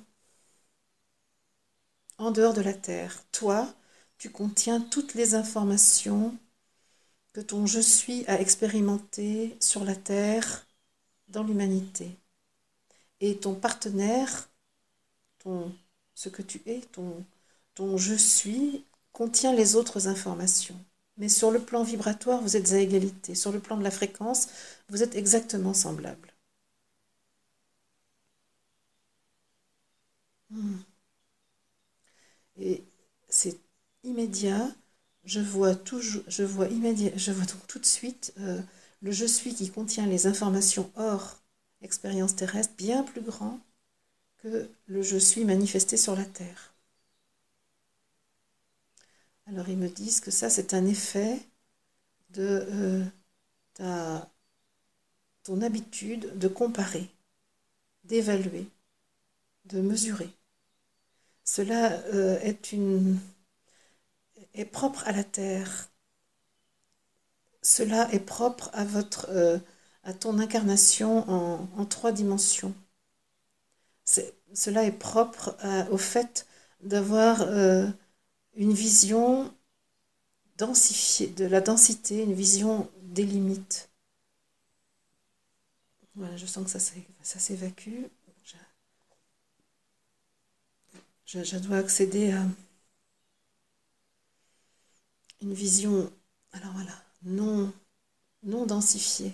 en 2.17 2.31
dehors 2.31 2.53
de 2.53 2.61
la 2.61 2.73
Terre. 2.73 3.21
Toi, 3.33 3.67
tu 4.17 4.29
contiens 4.29 4.79
toutes 4.79 5.13
les 5.13 5.35
informations 5.35 6.37
que 7.33 7.41
ton 7.41 7.65
je 7.65 7.79
suis 7.79 8.25
a 8.27 8.39
expérimentées 8.39 9.57
sur 9.59 9.83
la 9.83 9.95
Terre, 9.95 10.65
dans 11.29 11.43
l'humanité. 11.43 12.17
Et 13.21 13.37
ton 13.37 13.55
partenaire, 13.55 14.49
ton, 15.39 15.73
ce 16.15 16.29
que 16.29 16.41
tu 16.41 16.61
es, 16.65 16.81
ton, 16.93 17.25
ton 17.75 17.97
je 17.97 18.15
suis, 18.15 18.85
contient 19.13 19.53
les 19.53 19.75
autres 19.75 20.07
informations. 20.07 20.79
Mais 21.17 21.29
sur 21.29 21.51
le 21.51 21.59
plan 21.61 21.83
vibratoire, 21.83 22.41
vous 22.41 22.57
êtes 22.57 22.71
à 22.73 22.79
égalité. 22.79 23.35
Sur 23.35 23.51
le 23.51 23.59
plan 23.59 23.77
de 23.77 23.83
la 23.83 23.91
fréquence, 23.91 24.49
vous 24.89 25.03
êtes 25.03 25.15
exactement 25.15 25.73
semblables. 25.73 26.33
Hmm. 30.49 30.83
Et 32.59 32.83
c'est 33.29 33.57
immédiat. 34.03 34.69
Je 35.25 35.39
vois 35.39 35.75
donc 37.45 37.65
tout 37.67 37.79
de 37.79 37.85
suite 37.85 38.33
euh, 38.39 38.61
le 39.01 39.11
je 39.11 39.25
suis 39.25 39.53
qui 39.55 39.69
contient 39.71 40.05
les 40.05 40.27
informations 40.27 40.91
hors 40.95 41.37
expérience 41.81 42.35
terrestre 42.35 42.73
bien 42.77 43.03
plus 43.03 43.21
grand 43.21 43.59
que 44.39 44.69
le 44.87 45.01
je 45.03 45.17
suis 45.17 45.45
manifesté 45.45 45.97
sur 45.97 46.15
la 46.15 46.25
terre. 46.25 46.73
Alors 49.47 49.69
ils 49.69 49.77
me 49.77 49.89
disent 49.89 50.19
que 50.19 50.31
ça, 50.31 50.49
c'est 50.49 50.73
un 50.73 50.85
effet 50.85 51.39
de 52.31 52.67
euh, 52.71 53.05
ta, 53.75 54.29
ton 55.43 55.61
habitude 55.61 56.35
de 56.39 56.47
comparer, 56.47 57.07
d'évaluer, 58.05 58.67
de 59.65 59.81
mesurer. 59.81 60.29
Cela 61.43 61.91
euh, 62.15 62.39
est, 62.39 62.71
une, 62.71 63.19
est 64.53 64.65
propre 64.65 65.03
à 65.07 65.11
la 65.11 65.23
Terre. 65.23 65.89
Cela 67.61 68.11
est 68.13 68.19
propre 68.19 68.69
à, 68.73 68.85
votre, 68.85 69.27
euh, 69.29 69.59
ton 70.19 70.39
incarnation 70.39 71.29
en, 71.29 71.85
trois 71.85 72.11
dimensions. 72.11 72.73
Cela 74.53 74.83
est 74.83 74.91
propre 74.91 75.55
au 75.91 75.97
fait 75.97 76.47
d'avoir 76.81 77.41
une 78.55 78.73
vision 78.73 79.53
densifiée, 80.57 81.27
de 81.27 81.45
la 81.45 81.61
densité, 81.61 82.23
une 82.23 82.33
vision 82.33 82.89
des 83.03 83.25
limites. 83.25 83.89
Voilà, 86.15 86.35
je 86.35 86.45
sens 86.45 86.65
que 86.65 86.79
ça 86.79 87.39
s'évacue. 87.39 88.05
Je, 91.25 91.57
dois 91.59 91.77
accéder 91.77 92.33
à 92.33 92.43
une 95.41 95.53
vision, 95.53 96.11
alors 96.53 96.71
voilà, 96.73 97.03
non, 97.23 97.73
non 98.43 98.65
densifiée, 98.65 99.33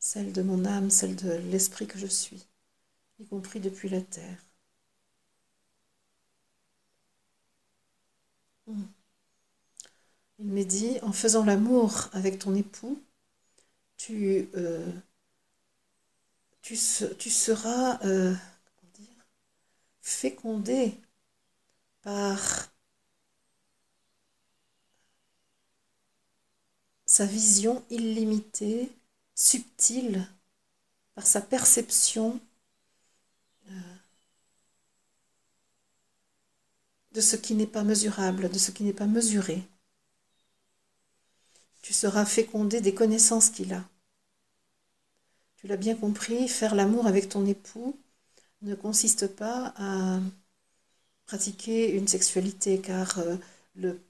celle 0.00 0.32
de 0.32 0.42
mon 0.42 0.64
âme, 0.64 0.90
celle 0.90 1.16
de 1.16 1.30
l'esprit 1.50 1.86
que 1.86 1.98
je 1.98 2.06
suis, 2.06 2.44
y 3.20 3.26
compris 3.26 3.60
depuis 3.60 3.88
la 3.88 4.00
terre. 4.00 4.38
Il 10.38 10.46
m'est 10.46 10.64
dit, 10.64 10.98
en 11.02 11.12
faisant 11.12 11.44
l'amour 11.44 12.08
avec 12.12 12.38
ton 12.38 12.54
époux, 12.54 12.98
tu, 13.96 14.48
euh, 14.54 14.90
tu, 16.62 16.76
seras 16.76 17.98
euh, 18.04 18.34
fécondé 20.00 20.94
par 22.02 22.70
sa 27.10 27.26
vision 27.26 27.84
illimitée, 27.90 28.88
subtile, 29.34 30.28
par 31.16 31.26
sa 31.26 31.40
perception 31.40 32.40
euh, 33.68 33.72
de 37.10 37.20
ce 37.20 37.34
qui 37.34 37.54
n'est 37.54 37.66
pas 37.66 37.82
mesurable, 37.82 38.48
de 38.48 38.58
ce 38.58 38.70
qui 38.70 38.84
n'est 38.84 38.92
pas 38.92 39.08
mesuré. 39.08 39.60
Tu 41.82 41.92
seras 41.92 42.24
fécondé 42.24 42.80
des 42.80 42.94
connaissances 42.94 43.50
qu'il 43.50 43.74
a. 43.74 43.82
Tu 45.56 45.66
l'as 45.66 45.76
bien 45.76 45.96
compris, 45.96 46.46
faire 46.46 46.76
l'amour 46.76 47.08
avec 47.08 47.28
ton 47.28 47.44
époux 47.44 47.98
ne 48.62 48.76
consiste 48.76 49.26
pas 49.26 49.74
à 49.76 50.20
pratiquer 51.26 51.90
une 51.90 52.06
sexualité, 52.06 52.80
car 52.80 53.18
euh, 53.18 53.34
le, 53.74 54.00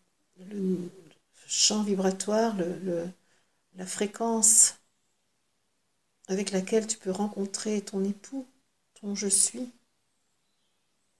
champ 1.50 1.82
vibratoire, 1.82 2.54
la 3.74 3.84
fréquence 3.84 4.76
avec 6.28 6.52
laquelle 6.52 6.86
tu 6.86 6.96
peux 6.96 7.10
rencontrer 7.10 7.80
ton 7.80 8.04
époux, 8.04 8.46
ton 9.00 9.16
je 9.16 9.26
suis, 9.26 9.68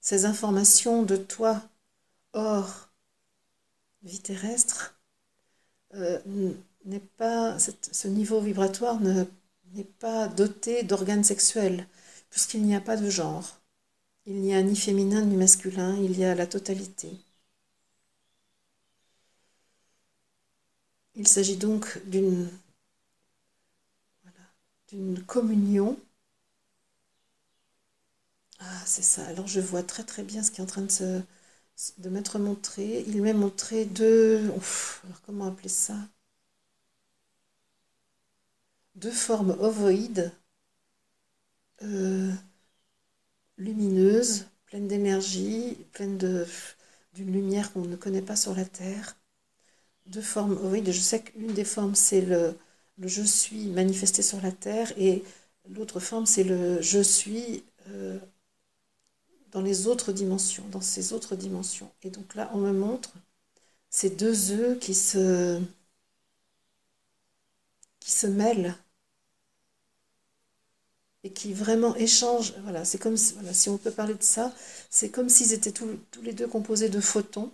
ces 0.01 0.27
informations 0.27 1.03
de 1.03 1.17
toi 1.17 1.61
hors 2.33 2.91
vie 4.05 4.21
terrestre, 4.21 5.01
euh, 5.95 6.21
n'est 6.85 7.01
pas, 7.01 7.59
ce 7.59 8.07
niveau 8.07 8.41
vibratoire 8.41 9.01
n'est 9.01 9.85
pas 9.99 10.29
doté 10.29 10.85
d'organes 10.85 11.25
sexuels, 11.25 11.89
puisqu'il 12.31 12.63
n'y 12.63 12.77
a 12.77 12.81
pas 12.81 12.97
de 12.97 13.11
genre. 13.11 13.61
Il 14.27 14.37
n'y 14.37 14.55
a 14.55 14.63
ni 14.63 14.77
féminin 14.77 15.23
ni 15.23 15.37
masculin, 15.37 15.97
il 15.97 16.17
y 16.17 16.25
a 16.25 16.37
la 16.37 16.47
totalité. 16.47 17.11
Il 21.15 21.29
s'agit 21.29 21.57
donc 21.57 22.01
d'une 22.09 22.51
communion 25.27 25.97
ah, 28.61 28.83
c'est 28.87 29.03
ça. 29.03 29.27
Alors 29.27 29.47
je 29.47 29.61
vois 29.61 29.83
très 29.83 30.05
très 30.05 30.23
bien 30.23 30.43
ce 30.43 30.51
qui 30.51 30.61
est 30.61 30.65
en 30.65 30.67
train 30.67 30.83
de, 30.83 31.23
de 31.99 32.11
m'être 32.11 32.39
montré. 32.39 33.05
Il 33.09 33.23
m'a 33.23 33.33
montré 33.35 33.85
deux... 33.87 34.41
alors 35.05 35.23
comment 35.27 35.47
appeler 35.47 35.69
ça? 35.71 35.97
Deux 38.95 39.11
formes 39.11 39.57
ovoïdes, 39.59 40.31
euh, 41.83 42.33
lumineuses, 43.59 44.47
pleines 44.67 44.89
d'énergie, 44.89 45.77
pleines 45.93 46.19
d'une 47.15 47.33
lumière 47.33 47.73
qu'on 47.73 47.83
ne 47.85 47.95
connaît 47.95 48.23
pas 48.23 48.35
sur 48.35 48.57
la 48.57 48.65
Terre. 48.65 49.15
Deux 50.11 50.21
formes 50.23 50.53
ovoïdes. 50.53 50.91
Je 50.93 51.01
sais 51.01 51.23
qu'une 51.23 51.55
des 51.55 51.65
formes, 51.65 51.95
c'est 51.95 52.21
le, 52.21 52.55
je 52.99 53.23
suis 53.23 53.67
manifesté 53.69 54.23
sur 54.23 54.41
la 54.43 54.53
Terre 54.53 54.93
et 54.99 55.25
l'autre 55.71 56.01
forme, 56.01 56.27
c'est 56.27 56.45
le 56.45 56.81
je 56.83 57.01
suis... 57.01 57.65
Euh, 57.89 58.19
dans 59.53 59.61
les 59.63 59.87
autres 59.87 60.13
dimensions, 60.13 60.65
dans 60.71 60.81
ces 60.81 61.13
autres 61.13 61.37
dimensions. 61.37 61.91
Et 62.03 62.11
donc 62.11 62.35
là, 62.35 62.51
on 62.55 62.59
me 62.59 62.73
montre 62.73 63.13
ces 63.91 64.11
deux 64.11 64.53
œufs 64.53 64.79
qui 64.79 64.95
se, 64.95 65.61
qui 68.01 68.11
se 68.11 68.27
mêlent 68.27 68.75
et 71.25 71.31
qui 71.31 71.53
vraiment 71.53 71.95
échangent. 71.97 72.55
Voilà, 72.63 72.85
c'est 72.85 72.99
comme 72.99 73.17
voilà, 73.35 73.53
si 73.53 73.69
on 73.69 73.79
peut 73.79 73.91
parler 73.91 74.15
de 74.15 74.23
ça, 74.23 74.55
c'est 74.91 75.11
comme 75.11 75.29
s'ils 75.29 75.53
étaient 75.53 75.73
tous, 75.73 75.89
les 76.23 76.33
deux 76.33 76.47
composés 76.47 76.89
de 76.89 77.01
photons 77.01 77.53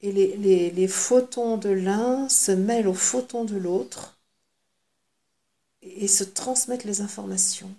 et 0.00 0.12
les, 0.12 0.88
photons 0.88 1.56
de 1.56 1.70
l'un 1.70 2.28
se 2.28 2.52
mêlent 2.52 2.88
aux 2.88 2.94
photons 2.94 3.44
de 3.44 3.56
l'autre 3.56 4.16
et, 5.82 6.06
se 6.06 6.24
transmettent 6.24 6.84
les 6.84 7.00
informations 7.00 7.74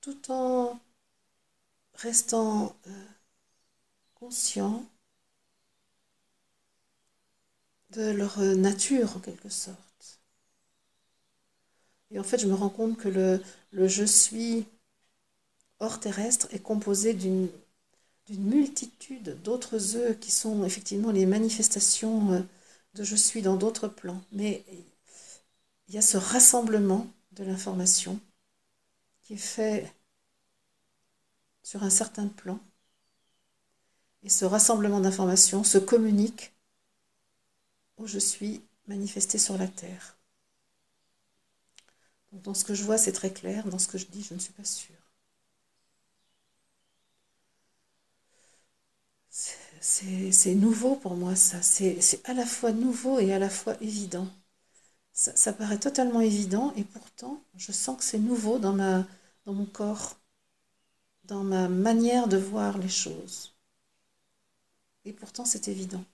tout 0.00 0.32
en 0.32 0.80
restant 1.94 2.74
euh, 2.88 3.04
conscient 4.16 4.84
de 7.90 8.10
leur 8.10 8.40
nature 8.40 9.16
en 9.16 9.20
quelque 9.20 9.48
sorte. 9.48 10.20
Et 12.10 12.18
en 12.18 12.24
fait, 12.24 12.38
je 12.38 12.48
me 12.48 12.54
rends 12.54 12.70
compte 12.70 12.96
que 12.96 13.08
le 13.08 13.40
je 13.88 14.04
suis 14.04 14.66
hors 15.78 16.00
terrestre 16.00 16.48
est 16.52 16.60
composé 16.60 17.14
d'une 17.14 17.48
multitude 18.40 19.40
d'autres 19.42 19.96
œufs 19.96 20.18
qui 20.18 20.30
sont 20.30 20.64
effectivement 20.64 21.10
les 21.10 21.26
manifestations 21.26 22.32
euh, 22.32 22.40
de 22.94 23.04
je 23.04 23.16
suis 23.16 23.42
dans 23.42 23.56
d'autres 23.56 23.88
plans. 23.88 24.22
Mais 24.32 24.64
il 25.88 25.94
y 25.94 25.98
a 25.98 26.02
ce 26.02 26.16
rassemblement 26.16 27.06
de 27.32 27.44
l'information 27.44 28.20
qui 29.22 29.34
est 29.34 29.36
fait 29.36 29.92
sur 31.62 31.82
un 31.82 31.90
certain 31.90 32.28
plan. 32.28 32.58
Et 34.22 34.28
ce 34.28 34.44
rassemblement 34.44 35.00
d'informations 35.00 35.64
se 35.64 35.78
communique 35.78 36.52
où 37.98 38.06
je 38.06 38.18
suis 38.18 38.62
manifesté 38.86 39.38
sur 39.38 39.58
la 39.58 39.68
terre. 39.68 40.16
Dans 42.32 42.54
ce 42.54 42.64
que 42.64 42.74
je 42.74 42.84
vois, 42.84 42.98
c'est 42.98 43.12
très 43.12 43.32
clair. 43.32 43.66
Dans 43.68 43.78
ce 43.78 43.88
que 43.88 43.98
je 43.98 44.06
dis, 44.06 44.22
je 44.22 44.34
ne 44.34 44.38
suis 44.38 44.52
pas 44.52 44.64
sûre. 44.64 45.01
C'est 49.82 50.54
nouveau 50.54 50.96
pour 50.96 51.16
moi, 51.16 51.34
ça. 51.36 51.60
C'est 51.62 52.20
à 52.24 52.34
la 52.34 52.46
fois 52.46 52.72
nouveau 52.72 53.18
et 53.18 53.32
à 53.32 53.38
la 53.38 53.50
fois 53.50 53.76
évident. 53.82 54.28
Ça, 55.12 55.34
ça 55.36 55.52
paraît 55.52 55.78
totalement 55.80 56.20
évident 56.20 56.72
et 56.76 56.84
pourtant, 56.84 57.42
je 57.56 57.72
sens 57.72 57.98
que 57.98 58.04
c'est 58.04 58.18
nouveau 58.18 58.58
dans, 58.58 58.72
ma, 58.74 59.06
dans 59.46 59.54
mon 59.54 59.66
corps, 59.66 60.16
dans 61.24 61.44
ma 61.44 61.68
manière 61.68 62.28
de 62.28 62.36
voir 62.36 62.78
les 62.78 62.88
choses. 62.88 63.54
Et 65.04 65.12
pourtant, 65.12 65.44
c'est 65.44 65.68
évident. 65.68 66.04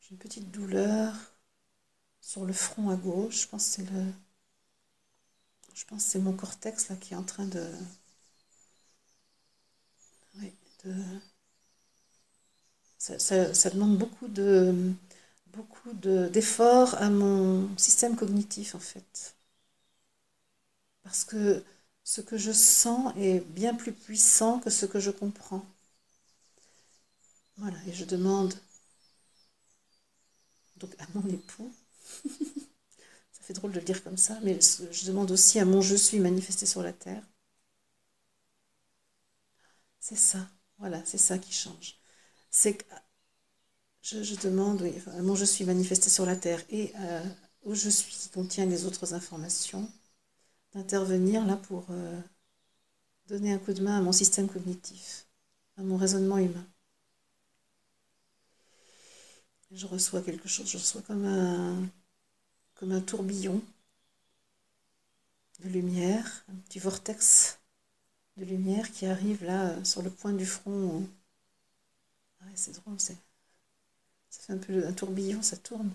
J'ai 0.00 0.12
une 0.12 0.18
petite 0.18 0.50
douleur 0.50 1.14
sur 2.20 2.44
le 2.44 2.52
front 2.52 2.90
à 2.90 2.96
gauche. 2.96 3.42
Je 3.42 3.48
pense 3.48 3.66
que 3.66 3.70
c'est 3.76 3.90
le. 3.90 4.12
Je 5.74 5.84
pense 5.84 6.02
c'est 6.04 6.18
mon 6.18 6.32
cortex 6.32 6.88
là 6.88 6.96
qui 6.96 7.14
est 7.14 7.16
en 7.16 7.22
train 7.22 7.46
de. 7.46 7.70
Oui, 10.40 10.52
ça, 12.98 13.70
demande 13.70 13.96
beaucoup 13.98 14.28
de 14.28 14.74
beaucoup 15.52 15.92
d'efforts 15.92 16.94
à 16.96 17.10
mon 17.10 17.68
système 17.78 18.16
cognitif 18.16 18.74
en 18.74 18.80
fait. 18.80 19.36
Parce 21.04 21.22
que 21.22 21.62
ce 22.02 22.20
que 22.20 22.36
je 22.36 22.50
sens 22.50 23.12
est 23.16 23.38
bien 23.38 23.74
plus 23.76 23.92
puissant 23.92 24.58
que 24.58 24.70
ce 24.70 24.86
que 24.86 24.98
je 24.98 25.12
comprends. 25.12 25.64
Voilà, 27.56 27.78
et 27.88 27.92
je 27.92 28.04
demande 28.04 28.54
donc 30.76 30.94
à 31.00 31.06
mon 31.14 31.28
époux. 31.28 31.72
ça 33.32 33.42
fait 33.42 33.54
drôle 33.54 33.72
de 33.72 33.80
le 33.80 33.84
dire 33.84 34.02
comme 34.04 34.16
ça, 34.16 34.38
mais 34.42 34.58
je 34.60 35.06
demande 35.06 35.30
aussi 35.30 35.58
à 35.58 35.64
mon 35.64 35.80
je 35.82 35.96
suis 35.96 36.18
manifesté 36.20 36.66
sur 36.66 36.82
la 36.82 36.92
terre. 36.92 37.22
C'est 39.98 40.14
ça, 40.16 40.48
voilà, 40.84 41.02
c'est 41.06 41.16
ça 41.16 41.38
qui 41.38 41.50
change. 41.50 41.96
C'est 42.50 42.74
que 42.74 42.84
je, 44.02 44.36
demande, 44.36 44.82
oui, 44.82 44.92
mon 45.22 45.34
je 45.34 45.46
suis 45.46 45.64
manifesté 45.64 46.10
sur 46.10 46.26
la 46.26 46.36
terre 46.36 46.62
et 46.68 46.92
euh, 46.98 47.24
où 47.64 47.74
je 47.74 47.88
suis 47.88 48.12
qui 48.12 48.28
contient 48.28 48.66
les 48.66 48.84
autres 48.84 49.14
informations, 49.14 49.90
d'intervenir 50.74 51.46
là 51.46 51.56
pour 51.56 51.86
euh, 51.88 52.20
donner 53.28 53.54
un 53.54 53.58
coup 53.58 53.72
de 53.72 53.82
main 53.82 53.96
à 53.96 54.02
mon 54.02 54.12
système 54.12 54.46
cognitif, 54.46 55.26
à 55.78 55.82
mon 55.82 55.96
raisonnement 55.96 56.36
humain 56.36 56.66
je 59.72 59.86
reçois 59.86 60.20
quelque 60.20 60.48
chose, 60.48 60.70
je 60.70 60.76
reçois 60.76 61.00
comme 61.00 61.24
un 62.92 63.00
tourbillon 63.00 63.62
de 65.60 65.68
lumière, 65.70 66.44
un 66.50 66.56
petit 66.56 66.78
vortex 66.78 67.58
de 68.36 68.44
lumière 68.44 68.90
qui 68.92 69.06
arrive 69.06 69.44
là 69.44 69.82
sur 69.84 70.02
le 70.02 70.10
point 70.10 70.32
du 70.32 70.46
front. 70.46 71.06
Ah 72.40 72.46
c'est 72.54 72.72
drôle, 72.72 73.00
ça 73.00 73.14
fait 74.30 74.52
un 74.52 74.58
peu 74.58 74.86
un 74.86 74.92
tourbillon, 74.92 75.42
ça 75.42 75.56
tourne, 75.56 75.90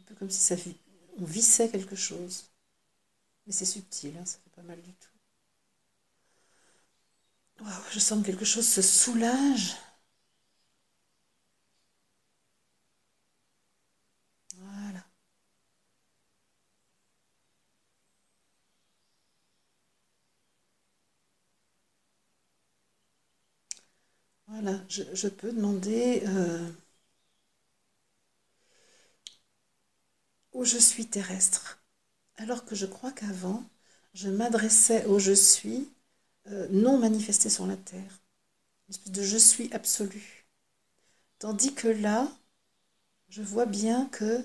un 0.00 0.04
peu 0.04 0.14
comme 0.14 0.30
si 0.30 0.40
ça, 0.40 0.54
on 1.18 1.24
vissait 1.24 1.68
quelque 1.70 1.96
chose. 1.96 2.44
Mais 3.46 3.52
c'est 3.52 3.64
subtil, 3.64 4.14
hein, 4.18 4.26
ça 4.26 4.38
fait 4.44 4.50
pas 4.50 4.62
mal 4.62 4.80
du 4.82 4.92
tout. 4.92 5.08
je 7.90 7.98
sens 7.98 8.20
que 8.20 8.26
quelque 8.26 8.44
chose 8.44 8.66
se 8.66 8.82
soulage. 8.82 9.76
Je, 24.88 25.28
peux 25.28 25.52
demander 25.52 26.22
euh, 26.26 26.70
où 30.52 30.64
je 30.64 30.78
suis 30.78 31.06
terrestre. 31.06 31.82
Alors 32.36 32.64
que 32.64 32.74
je 32.74 32.86
crois 32.86 33.12
qu'avant, 33.12 33.64
je 34.14 34.28
m'adressais 34.28 35.04
au 35.06 35.18
je 35.18 35.32
suis 35.32 35.88
euh, 36.48 36.68
non 36.70 36.98
manifesté 36.98 37.48
sur 37.50 37.66
la 37.66 37.76
terre. 37.76 38.20
Une 38.88 38.94
espèce 38.94 39.12
de 39.12 39.22
je 39.22 39.36
suis 39.36 39.72
absolu. 39.72 40.46
Tandis 41.38 41.74
que 41.74 41.88
là, 41.88 42.28
je 43.28 43.42
vois 43.42 43.66
bien 43.66 44.06
que 44.06 44.44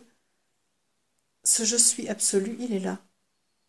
ce 1.44 1.64
je 1.64 1.78
suis 1.78 2.08
absolu, 2.10 2.58
il 2.60 2.74
est 2.74 2.80
là, 2.80 3.00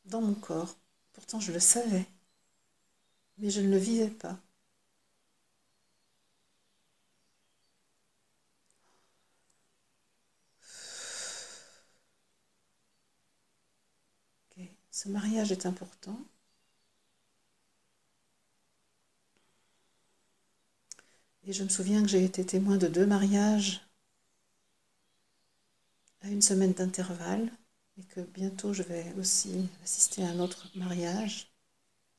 dans 0.07 0.21
mon 0.23 0.35
corps. 0.35 0.77
Pourtant, 1.13 1.41
je 1.41 1.53
le 1.53 1.61
savais, 1.61 2.07
mais 3.39 3.51
je 3.51 3.61
ne 3.61 3.71
le 3.71 3.79
vivais 3.79 4.11
pas. 4.11 4.39
Ce 14.97 15.11
mariage 15.11 15.53
est 15.53 15.67
important. 15.67 16.19
Et 21.45 21.53
je 21.53 21.63
me 21.65 21.69
souviens 21.69 22.01
que 22.01 22.09
j'ai 22.09 22.25
été 22.25 22.47
témoin 22.47 22.79
de 22.79 22.89
deux 22.89 23.05
mariages 23.05 23.83
à 26.23 26.29
une 26.29 26.41
semaine 26.41 26.73
d'intervalle 26.73 27.53
et 27.99 28.05
que 28.05 28.21
bientôt 28.23 28.73
je 28.73 28.83
vais 28.85 29.13
aussi 29.19 29.69
assister 29.85 30.23
à 30.25 30.31
un 30.31 30.41
autre 30.41 30.67
mariage, 30.75 31.53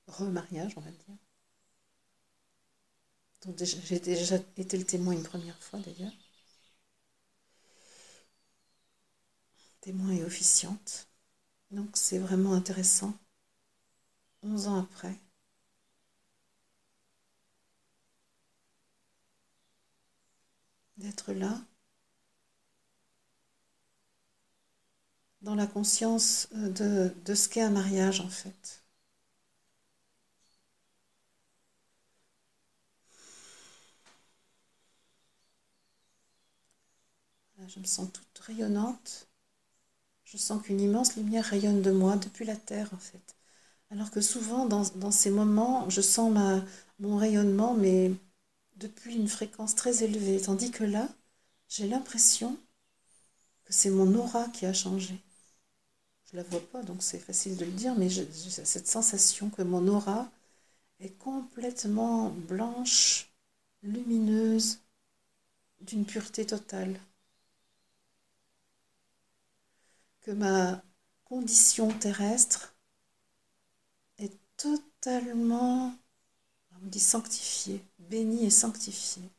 remariage 0.05 0.73
on 0.77 0.81
va 0.81 0.91
dire. 0.91 1.17
Donc 3.41 3.57
j'ai 3.63 3.99
déjà 3.99 4.35
été 4.55 4.77
le 4.77 4.85
témoin 4.85 5.13
une 5.13 5.23
première 5.23 5.59
fois 5.63 5.79
d'ailleurs. 5.79 6.13
Témoin 9.81 10.11
et 10.11 10.23
officiante. 10.23 11.07
Donc 11.71 11.91
c'est 11.93 12.17
vraiment 12.19 12.51
intéressant, 12.56 13.13
11 14.43 14.67
ans 14.67 14.80
après. 14.82 15.17
D'être 20.97 21.32
là, 21.32 21.62
dans 25.41 25.56
la 25.56 25.65
conscience 25.65 26.47
euh, 26.56 26.69
de, 26.69 27.12
de 27.25 27.34
ce 27.34 27.49
qu'est 27.49 27.62
un 27.62 27.71
mariage 27.71 28.21
en 28.21 28.30
fait. 28.30 28.84
je 37.67 37.80
me 37.80 37.86
sens 37.86 38.12
toute 38.13 38.39
rayonnante. 38.39 39.27
Je 40.27 40.35
sens 40.35 40.61
qu'une 40.61 40.81
immense 40.81 41.15
lumière 41.15 41.45
rayonne 41.45 41.81
de 41.81 41.89
moi 41.89 42.17
depuis 42.17 42.43
la 42.43 42.57
terre 42.57 42.89
en 42.93 42.97
fait. 42.97 43.37
Alors 43.91 44.11
que 44.11 44.19
souvent 44.19 44.65
dans, 44.65 44.83
ces 45.11 45.31
moments, 45.31 45.89
je 45.89 46.01
sens 46.01 46.37
mon 46.99 47.15
rayonnement, 47.15 47.73
mais 47.75 48.11
depuis 48.75 49.15
une 49.15 49.29
fréquence 49.29 49.73
très 49.73 50.03
élevée. 50.03 50.41
Tandis 50.41 50.69
que 50.69 50.83
là, 50.83 51.07
j'ai 51.69 51.87
l'impression 51.87 52.57
que 53.63 53.71
c'est 53.71 53.89
mon 53.89 54.13
aura 54.15 54.49
qui 54.49 54.65
a 54.65 54.73
changé. 54.73 55.17
Je 56.25 56.35
ne 56.35 56.43
la 56.43 56.49
vois 56.49 56.67
pas, 56.71 56.83
donc 56.83 57.03
c'est 57.03 57.19
facile 57.19 57.55
de 57.55 57.63
le 57.63 57.71
dire, 57.71 57.95
mais 57.95 58.09
j'ai 58.09 58.27
cette 58.29 58.87
sensation 58.87 59.49
que 59.49 59.61
mon 59.61 59.87
aura 59.87 60.29
est 60.99 61.17
complètement 61.17 62.31
blanche, 62.31 63.31
lumineuse, 63.81 64.79
d'une 65.79 66.05
pureté 66.05 66.45
totale. 66.45 66.99
Ma 70.33 70.83
condition 71.25 71.89
terrestre 71.89 72.75
est 74.19 74.37
totalement, 74.57 75.95
on 76.73 76.87
dit 76.87 76.99
sanctifiée, 76.99 77.83
bénie 77.99 78.45
et 78.45 78.49
sanctifiée. 78.49 79.29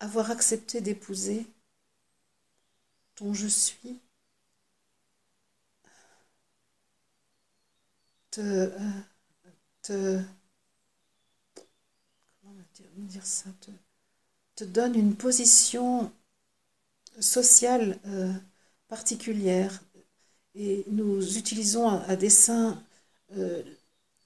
Avoir 0.00 0.32
accepté 0.32 0.80
d'épouser 0.80 1.46
dont 3.18 3.34
je 3.34 3.46
suis 3.46 4.00
te, 8.30 8.40
euh, 8.40 9.02
te 9.82 10.20
comment 12.40 13.06
dire, 13.06 13.24
ça 13.24 13.50
te, 13.60 13.70
te, 14.58 14.64
donne 14.64 14.94
une 14.94 15.14
position 15.14 16.12
sociale 17.20 17.98
euh, 18.06 18.32
particulière 18.88 19.82
et 20.54 20.84
nous 20.88 21.38
utilisons 21.38 21.88
à, 21.88 22.16
dessein 22.16 22.82
euh, 23.36 23.62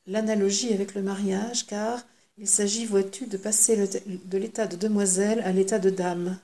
l'analogie 0.06 0.72
avec 0.72 0.94
le 0.94 1.02
mariage 1.02 1.66
car 1.66 2.04
il 2.38 2.48
s'agit, 2.48 2.86
vois-tu, 2.86 3.26
de 3.26 3.36
passer 3.36 3.76
de 3.76 4.38
l'état 4.38 4.66
de 4.66 4.76
demoiselle 4.76 5.40
à 5.40 5.52
l'état 5.52 5.78
de 5.78 5.90
dame. 5.90 6.38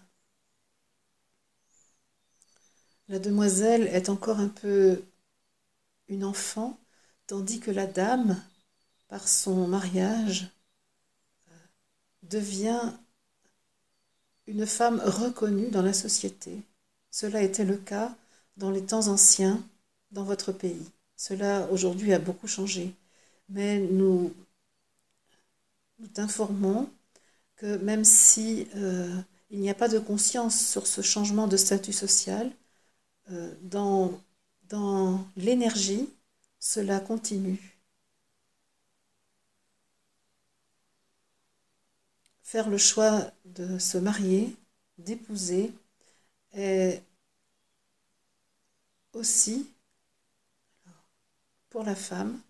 La 3.09 3.19
demoiselle 3.19 3.87
est 3.89 4.11
encore 4.11 4.39
un 4.39 4.49
peu 4.49 5.03
une 6.09 6.25
enfant, 6.25 6.79
tandis 7.27 7.59
que 7.59 7.71
la 7.71 7.87
dame, 7.87 8.43
par 9.09 9.29
son 9.29 9.67
mariage, 9.67 10.51
devient 12.23 12.93
une 14.49 14.67
femme 14.67 15.01
reconnue 15.05 15.69
dans 15.71 15.83
la 15.83 15.93
société. 15.93 16.63
Cela 17.11 17.43
était 17.43 17.65
le 17.65 17.77
cas 17.77 18.15
dans 18.57 18.71
les 18.71 18.83
temps 18.83 19.09
anciens 19.09 19.63
dans 20.11 20.25
votre 20.25 20.53
pays. 20.53 20.91
Cela 21.17 21.69
aujourd'hui 21.71 22.13
a 22.15 22.19
beaucoup 22.19 22.49
changé. 22.49 22.95
Mais 23.51 23.79
nous, 23.79 24.33
nous 25.99 26.09
t'informons 26.09 26.89
que 27.57 27.77
même 27.79 28.05
si 28.05 28.69
euh, 28.77 29.15
il 29.51 29.61
n'y 29.61 29.71
a 29.71 29.75
pas 29.75 29.89
de 29.89 29.99
conscience 29.99 30.61
sur 30.67 30.87
ce 30.87 31.03
changement 31.03 31.49
de 31.49 31.57
statut 31.57 31.93
social, 31.93 32.51
euh, 33.33 33.55
dans, 33.63 34.21
dans 34.69 35.27
l'énergie, 35.37 36.09
cela 36.61 37.01
continue. 37.01 37.78
Faire 42.49 42.71
le 42.71 42.79
choix 42.79 43.31
de 43.45 43.79
se 43.79 43.99
marier, 43.99 44.57
d'épouser, 44.97 45.71
est 46.53 47.03
aussi, 49.13 49.71
pour 51.69 51.85
la 51.85 51.95
femme, 51.95 52.41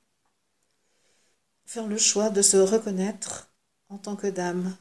faire 1.66 1.88
le 1.88 1.98
choix 1.98 2.30
de 2.30 2.42
se 2.42 2.56
reconnaître 2.58 3.48
en 3.88 3.98
tant 3.98 4.14
que 4.14 4.28
dame, 4.28 4.76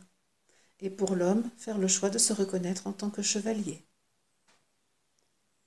et 0.81 0.91
pour 0.91 1.15
l'homme, 1.15 1.49
faire 1.57 1.79
le 1.79 1.87
choix 1.87 2.11
de 2.11 2.19
se 2.19 2.31
reconnaître 2.31 2.85
en 2.85 2.93
tant 2.93 3.09
que 3.09 3.23
chevalier. 3.23 3.83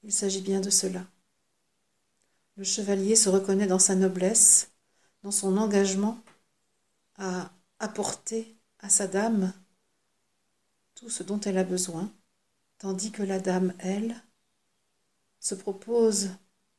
Il 0.04 0.12
s'agit 0.12 0.42
bien 0.42 0.60
de 0.60 0.70
cela. 0.70 1.04
Le 2.54 2.62
chevalier 2.62 3.16
se 3.16 3.28
reconnaît 3.28 3.66
dans 3.66 3.80
sa 3.80 3.96
noblesse, 3.96 4.70
dans 5.24 5.32
son 5.32 5.56
engagement 5.56 6.22
à 7.16 7.50
apporter 7.80 8.54
à 8.80 8.88
sa 8.88 9.06
dame 9.06 9.52
tout 10.94 11.08
ce 11.08 11.22
dont 11.22 11.40
elle 11.40 11.56
a 11.56 11.64
besoin, 11.64 12.12
tandis 12.78 13.10
que 13.10 13.22
la 13.22 13.38
dame, 13.38 13.74
elle, 13.78 14.22
se 15.38 15.54
propose 15.54 16.30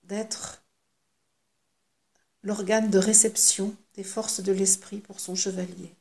d'être 0.04 0.62
l'organe 2.44 2.92
de 2.92 3.00
réception 3.00 3.76
des 3.96 4.04
forces 4.04 4.42
de 4.42 4.52
l'esprit 4.52 5.00
pour 5.00 5.20
son 5.20 5.36
chevalier. 5.36 5.96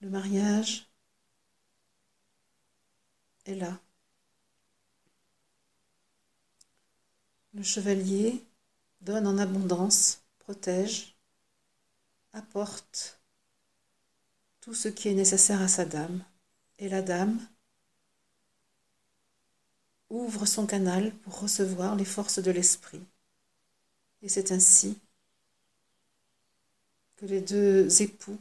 Le 0.00 0.10
mariage 0.10 0.88
est 3.46 3.54
là. 3.54 3.78
Le 7.54 7.62
chevalier 7.62 8.44
donne 9.02 9.26
en 9.26 9.38
abondance, 9.38 10.22
protège, 10.38 11.16
apporte 12.32 13.20
tout 14.60 14.74
ce 14.74 14.88
qui 14.88 15.08
est 15.08 15.14
nécessaire 15.14 15.60
à 15.60 15.68
sa 15.68 15.84
dame. 15.84 16.24
Et 16.78 16.88
la 16.88 17.02
dame 17.02 17.38
ouvre 20.08 20.46
son 20.46 20.66
canal 20.66 21.12
pour 21.18 21.40
recevoir 21.40 21.96
les 21.96 22.04
forces 22.04 22.38
de 22.38 22.50
l'esprit. 22.50 23.02
Et 24.22 24.28
c'est 24.28 24.52
ainsi 24.52 24.98
que 27.16 27.26
les 27.26 27.40
deux 27.40 28.02
époux 28.02 28.38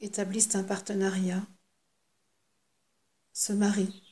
établissent 0.00 0.54
un 0.54 0.64
partenariat 0.64 1.42
se 3.32 3.52
marie 3.52 4.02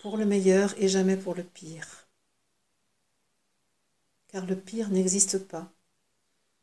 pour 0.00 0.16
le 0.16 0.24
meilleur 0.24 0.74
et 0.78 0.88
jamais 0.88 1.16
pour 1.16 1.34
le 1.34 1.42
pire. 1.42 2.05
Car 4.36 4.44
le 4.44 4.60
pire 4.60 4.90
n'existe 4.90 5.38
pas 5.38 5.72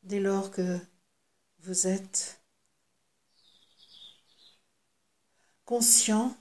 dès 0.03 0.19
lors 0.19 0.51
que 0.51 0.77
vous 1.62 1.88
êtes 1.88 2.39
conscient 5.65 6.38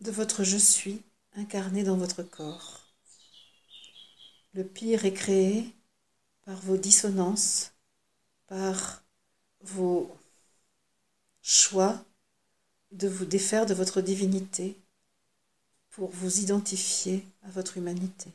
de 0.00 0.12
votre 0.12 0.44
je 0.44 0.58
suis 0.58 1.02
incarné 1.34 1.82
dans 1.82 1.96
votre 1.96 2.22
corps. 2.22 2.82
Le 4.52 4.62
pire 4.62 5.04
est 5.06 5.12
créé 5.12 5.74
par 6.44 6.60
vos 6.60 6.76
dissonances, 6.76 7.72
par 8.46 9.02
vos 9.62 10.16
choix 11.42 12.00
de 12.92 13.08
vous 13.08 13.24
défaire 13.24 13.66
de 13.66 13.74
votre 13.74 14.00
divinité 14.00 14.80
pour 15.96 16.10
vous 16.10 16.40
identifier 16.40 17.24
à 17.42 17.50
votre 17.50 17.78
humanité. 17.78 18.30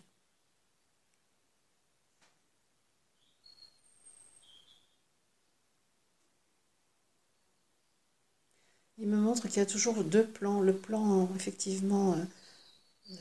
Il 8.97 9.07
me 9.07 9.17
montre 9.17 9.47
qu'il 9.47 9.57
y 9.57 9.59
a 9.59 9.67
toujours 9.67 10.03
deux 10.03 10.25
plans. 10.25 10.61
Le 10.61 10.75
plan, 10.75 11.29
effectivement, 11.35 12.13
euh, 12.13 13.15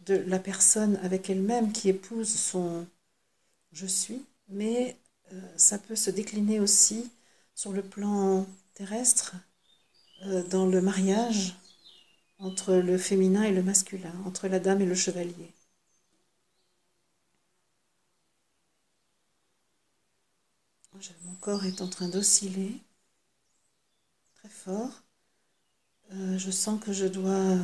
de 0.00 0.14
la 0.14 0.40
personne 0.40 0.96
avec 1.04 1.30
elle-même 1.30 1.72
qui 1.72 1.88
épouse 1.88 2.28
son 2.28 2.88
je 3.72 3.86
suis, 3.86 4.24
mais 4.48 4.96
euh, 5.32 5.40
ça 5.56 5.78
peut 5.78 5.94
se 5.94 6.10
décliner 6.10 6.58
aussi 6.58 7.08
sur 7.54 7.72
le 7.72 7.82
plan 7.82 8.48
terrestre 8.74 9.36
euh, 10.26 10.42
dans 10.48 10.66
le 10.66 10.80
mariage 10.80 11.54
entre 12.40 12.74
le 12.74 12.98
féminin 12.98 13.42
et 13.44 13.52
le 13.52 13.62
masculin, 13.62 14.12
entre 14.26 14.48
la 14.48 14.58
dame 14.58 14.80
et 14.82 14.86
le 14.86 14.94
chevalier. 14.94 15.52
Mon 21.24 21.34
corps 21.36 21.64
est 21.64 21.80
en 21.80 21.88
train 21.88 22.08
d'osciller 22.08 22.78
très 24.34 24.48
fort. 24.48 25.02
Euh, 26.12 26.36
je 26.38 26.50
sens 26.50 26.80
que 26.80 26.92
je 26.92 27.06
dois. 27.06 27.56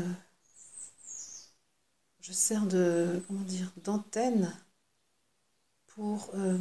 Je 2.20 2.32
sers 2.32 2.66
de. 2.66 3.22
Comment 3.26 3.42
dire 3.42 3.70
D'antenne 3.84 4.54
pour 5.86 6.30
euh, 6.34 6.58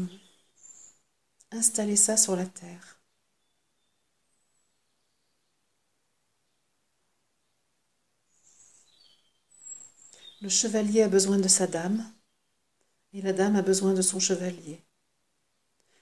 installer 1.51 1.95
ça 1.95 2.17
sur 2.17 2.35
la 2.35 2.45
terre. 2.45 2.99
Le 10.41 10.49
chevalier 10.49 11.01
a 11.03 11.07
besoin 11.07 11.37
de 11.37 11.47
sa 11.47 11.67
dame 11.67 12.05
et 13.13 13.21
la 13.21 13.33
dame 13.33 13.55
a 13.55 13.61
besoin 13.61 13.93
de 13.93 14.01
son 14.01 14.19
chevalier. 14.19 14.81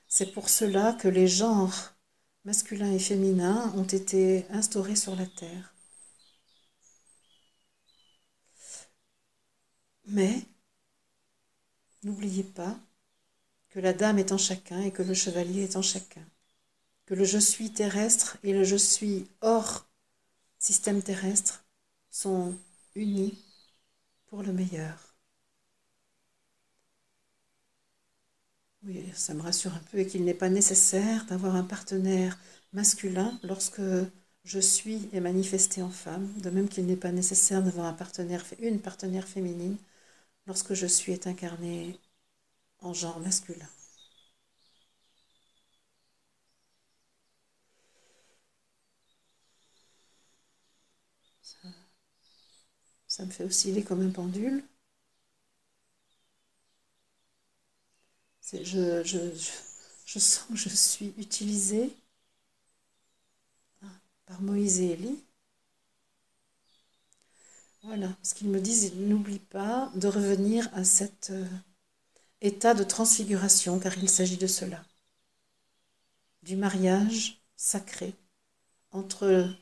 C'est 0.07 0.33
pour 0.33 0.49
cela 0.49 0.93
que 0.93 1.07
les 1.07 1.27
genres 1.27 1.93
masculin 2.45 2.91
et 2.91 2.99
féminin 2.99 3.71
ont 3.75 3.83
été 3.83 4.45
instaurés 4.49 4.95
sur 4.95 5.15
la 5.15 5.25
Terre. 5.25 5.73
Mais 10.05 10.45
N'oubliez 12.03 12.43
pas 12.43 12.77
que 13.69 13.79
la 13.79 13.93
dame 13.93 14.19
est 14.19 14.33
en 14.33 14.37
chacun 14.37 14.81
et 14.81 14.91
que 14.91 15.03
le 15.03 15.13
chevalier 15.13 15.63
est 15.63 15.77
en 15.77 15.81
chacun, 15.81 16.25
que 17.05 17.13
le 17.13 17.23
je 17.23 17.37
suis 17.37 17.71
terrestre 17.71 18.37
et 18.43 18.51
le 18.51 18.65
je 18.65 18.75
suis 18.75 19.25
hors 19.39 19.87
système 20.59 21.01
terrestre 21.01 21.63
sont 22.11 22.53
unis 22.95 23.37
pour 24.33 24.41
le 24.41 24.51
meilleur. 24.51 25.13
Oui, 28.83 29.03
ça 29.15 29.33
me 29.33 29.41
rassure 29.41 29.73
un 29.73 29.81
peu 29.91 29.99
et 29.99 30.05
qu'il 30.07 30.23
n'est 30.25 30.33
pas 30.35 30.49
nécessaire 30.49 31.25
d'avoir 31.25 31.55
un 31.55 31.63
partenaire 31.63 32.37
masculin 32.73 33.39
lorsque 33.43 33.81
je 34.43 34.59
suis 34.59 35.09
est 35.13 35.21
manifesté 35.21 35.81
en 35.81 35.89
femme, 35.89 36.27
de 36.41 36.49
même 36.51 36.67
qu'il 36.69 36.85
n'est 36.85 36.95
pas 36.97 37.11
nécessaire 37.11 37.63
d'avoir 37.63 37.87
un 37.87 37.93
partenaire, 37.93 38.43
une 38.59 38.79
partenaire 38.81 39.27
féminine 39.27 39.77
lorsque 40.47 40.73
je 40.75 40.87
suis 40.87 41.13
est 41.13 41.27
incarné 41.27 41.99
en 42.81 42.93
genre 42.93 43.19
masculin. 43.21 43.67
Ça, 53.13 53.25
me 53.25 53.29
fait 53.29 53.43
osciller 53.43 53.83
comme 53.83 54.01
un 54.01 54.09
pendule. 54.09 54.63
Je, 58.51 59.03
sens 60.17 60.47
que 60.49 60.55
je 60.55 60.69
suis 60.69 61.13
utilisée 61.19 61.95
par 64.25 64.41
Moïse 64.41 64.79
et 64.79 64.93
Élie. 64.93 65.23
Voilà, 67.83 68.07
parce 68.07 68.33
qu'ils 68.33 68.49
me 68.49 68.59
disent, 68.59 68.95
n'oublie 68.95 69.37
pas 69.37 69.91
de 69.93 70.07
revenir 70.07 70.67
à 70.73 70.83
cet 70.83 71.29
euh, 71.29 71.45
état 72.41 72.73
de 72.73 72.83
transfiguration, 72.83 73.77
car 73.77 73.95
il 73.95 74.09
s'agit 74.09 74.37
de 74.37 74.47
cela, 74.47 74.83
du 76.41 76.55
mariage 76.55 77.43
sacré 77.57 78.15
entre 78.91 79.53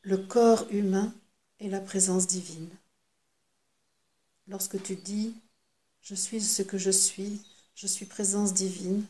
le 0.00 0.16
corps 0.16 0.66
humain 0.70 1.14
et 1.62 1.68
la 1.68 1.80
présence 1.80 2.26
divine. 2.26 2.68
Lorsque 4.48 4.82
tu 4.82 4.96
dis, 4.96 5.32
je 6.02 6.16
suis 6.16 6.40
ce 6.40 6.62
que 6.62 6.76
je 6.76 6.90
suis, 6.90 7.40
je 7.76 7.86
suis 7.86 8.04
présence 8.04 8.52
divine, 8.52 9.06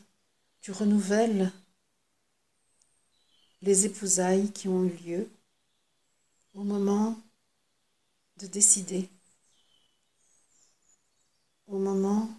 tu 0.61 0.71
renouvelles 0.71 1.51
les 3.63 3.87
épousailles 3.87 4.51
qui 4.51 4.67
ont 4.67 4.83
eu 4.83 4.95
lieu 4.97 5.29
au 6.53 6.63
moment 6.63 7.19
de 8.37 8.45
décider, 8.45 9.09
au 11.65 11.79
moment 11.79 12.29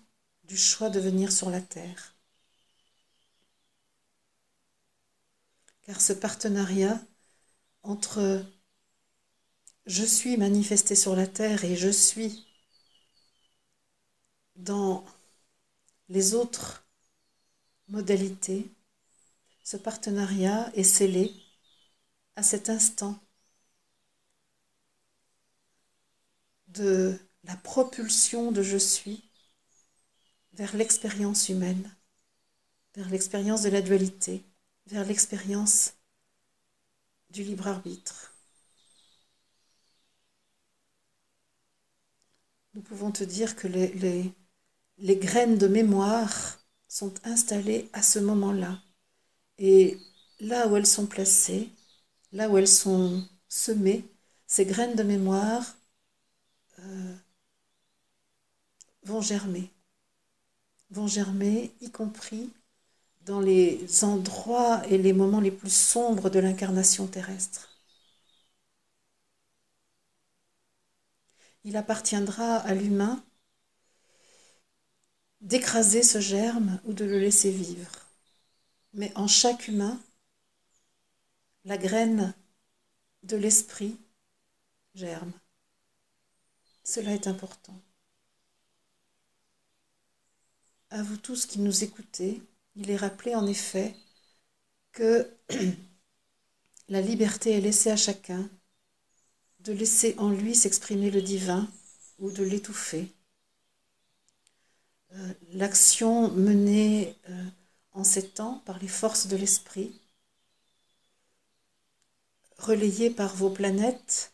du 0.44 0.56
choix 0.56 0.90
de 0.90 1.00
venir 1.00 1.32
sur 1.32 1.50
la 1.50 1.60
terre. 1.60 2.14
Car 5.82 6.00
ce 6.00 6.12
partenariat 6.12 7.02
entre 7.82 8.46
je 9.86 10.04
suis 10.04 10.36
manifesté 10.36 10.94
sur 10.94 11.14
la 11.14 11.26
terre 11.26 11.64
et 11.64 11.76
je 11.76 11.88
suis 11.88 12.46
dans 14.56 15.04
les 16.08 16.34
autres 16.34 16.84
modalités, 17.88 18.70
ce 19.62 19.76
partenariat 19.76 20.70
est 20.74 20.84
scellé 20.84 21.32
à 22.36 22.42
cet 22.42 22.68
instant 22.68 23.18
de 26.68 27.18
la 27.44 27.56
propulsion 27.56 28.52
de 28.52 28.62
je 28.62 28.76
suis 28.76 29.22
vers 30.54 30.76
l'expérience 30.76 31.48
humaine, 31.48 31.94
vers 32.94 33.08
l'expérience 33.10 33.62
de 33.62 33.70
la 33.70 33.82
dualité, 33.82 34.44
vers 34.86 35.04
l'expérience 35.04 35.94
du 37.30 37.42
libre 37.42 37.66
arbitre. 37.66 38.33
Nous 42.74 42.82
pouvons 42.82 43.10
te 43.12 43.24
dire 43.24 43.56
que 43.56 43.68
les, 43.68 43.88
les, 43.94 44.32
les 44.98 45.16
graines 45.16 45.58
de 45.58 45.68
mémoire 45.68 46.58
sont 46.88 47.14
installées 47.24 47.88
à 47.92 48.02
ce 48.02 48.18
moment-là. 48.18 48.80
Et 49.58 49.98
là 50.40 50.68
où 50.68 50.76
elles 50.76 50.86
sont 50.86 51.06
placées, 51.06 51.70
là 52.32 52.50
où 52.50 52.58
elles 52.58 52.68
sont 52.68 53.24
semées, 53.48 54.04
ces 54.46 54.66
graines 54.66 54.96
de 54.96 55.02
mémoire 55.04 55.76
euh, 56.80 57.16
vont 59.04 59.20
germer, 59.20 59.70
vont 60.90 61.06
germer, 61.06 61.72
y 61.80 61.90
compris 61.90 62.50
dans 63.26 63.40
les 63.40 64.04
endroits 64.04 64.82
et 64.88 64.98
les 64.98 65.12
moments 65.12 65.40
les 65.40 65.50
plus 65.50 65.72
sombres 65.72 66.30
de 66.30 66.40
l'incarnation 66.40 67.06
terrestre. 67.06 67.73
Il 71.64 71.76
appartiendra 71.76 72.56
à 72.58 72.74
l'humain 72.74 73.24
d'écraser 75.40 76.02
ce 76.02 76.20
germe 76.20 76.80
ou 76.84 76.92
de 76.92 77.04
le 77.04 77.18
laisser 77.18 77.50
vivre. 77.50 77.90
Mais 78.92 79.12
en 79.16 79.26
chaque 79.26 79.68
humain, 79.68 80.00
la 81.64 81.78
graine 81.78 82.34
de 83.22 83.36
l'esprit 83.36 83.98
germe. 84.94 85.32
Cela 86.84 87.12
est 87.12 87.26
important. 87.26 87.80
À 90.90 91.02
vous 91.02 91.16
tous 91.16 91.46
qui 91.46 91.58
nous 91.58 91.82
écoutez, 91.82 92.42
il 92.76 92.90
est 92.90 92.96
rappelé 92.96 93.34
en 93.34 93.46
effet 93.46 93.96
que 94.92 95.28
la 96.88 97.00
liberté 97.00 97.52
est 97.52 97.60
laissée 97.60 97.90
à 97.90 97.96
chacun 97.96 98.48
de 99.64 99.72
laisser 99.72 100.14
en 100.18 100.30
lui 100.30 100.54
s'exprimer 100.54 101.10
le 101.10 101.22
divin 101.22 101.68
ou 102.18 102.30
de 102.30 102.44
l'étouffer. 102.44 103.10
Euh, 105.14 105.32
l'action 105.52 106.30
menée 106.30 107.16
euh, 107.30 107.44
en 107.92 108.04
ces 108.04 108.28
temps 108.28 108.62
par 108.66 108.78
les 108.78 108.88
forces 108.88 109.26
de 109.26 109.36
l'esprit, 109.36 109.98
relayée 112.58 113.10
par 113.10 113.34
vos 113.34 113.50
planètes, 113.50 114.32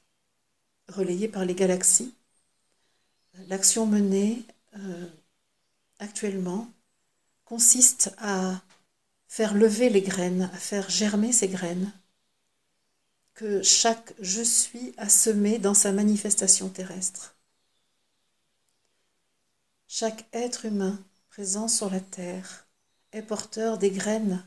relayée 0.89 1.29
par 1.29 1.45
les 1.45 1.55
galaxies, 1.55 2.13
l'action 3.49 3.87
menée 3.87 4.45
euh, 4.77 5.09
actuellement 5.99 6.69
consiste 7.45 8.13
à 8.19 8.61
faire 9.29 9.55
lever 9.55 9.91
les 9.91 10.03
graines, 10.03 10.51
à 10.53 10.59
faire 10.59 10.91
germer 10.91 11.33
ces 11.33 11.49
graines 11.49 11.93
que 13.35 13.63
chaque 13.63 14.15
je 14.21 14.43
suis 14.43 14.93
a 14.97 15.09
semé 15.09 15.59
dans 15.59 15.75
sa 15.75 15.93
manifestation 15.93 16.69
terrestre. 16.69 17.37
Chaque 19.89 20.27
être 20.33 20.67
humain 20.67 20.99
présent 21.31 21.69
sur 21.69 21.91
la 21.91 22.01
terre 22.01 22.67
est 23.13 23.23
porteur 23.23 23.79
des 23.79 23.91
graines 23.91 24.45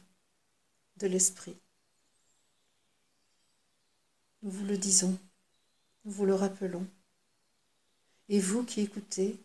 de 0.98 1.08
l'esprit. 1.08 1.56
Nous 4.42 4.52
vous 4.52 4.66
le 4.66 4.78
disons, 4.78 5.18
nous 6.06 6.12
vous 6.12 6.26
le 6.26 6.36
rappelons. 6.36 6.86
Et 8.30 8.40
vous 8.40 8.64
qui 8.64 8.82
écoutez, 8.82 9.38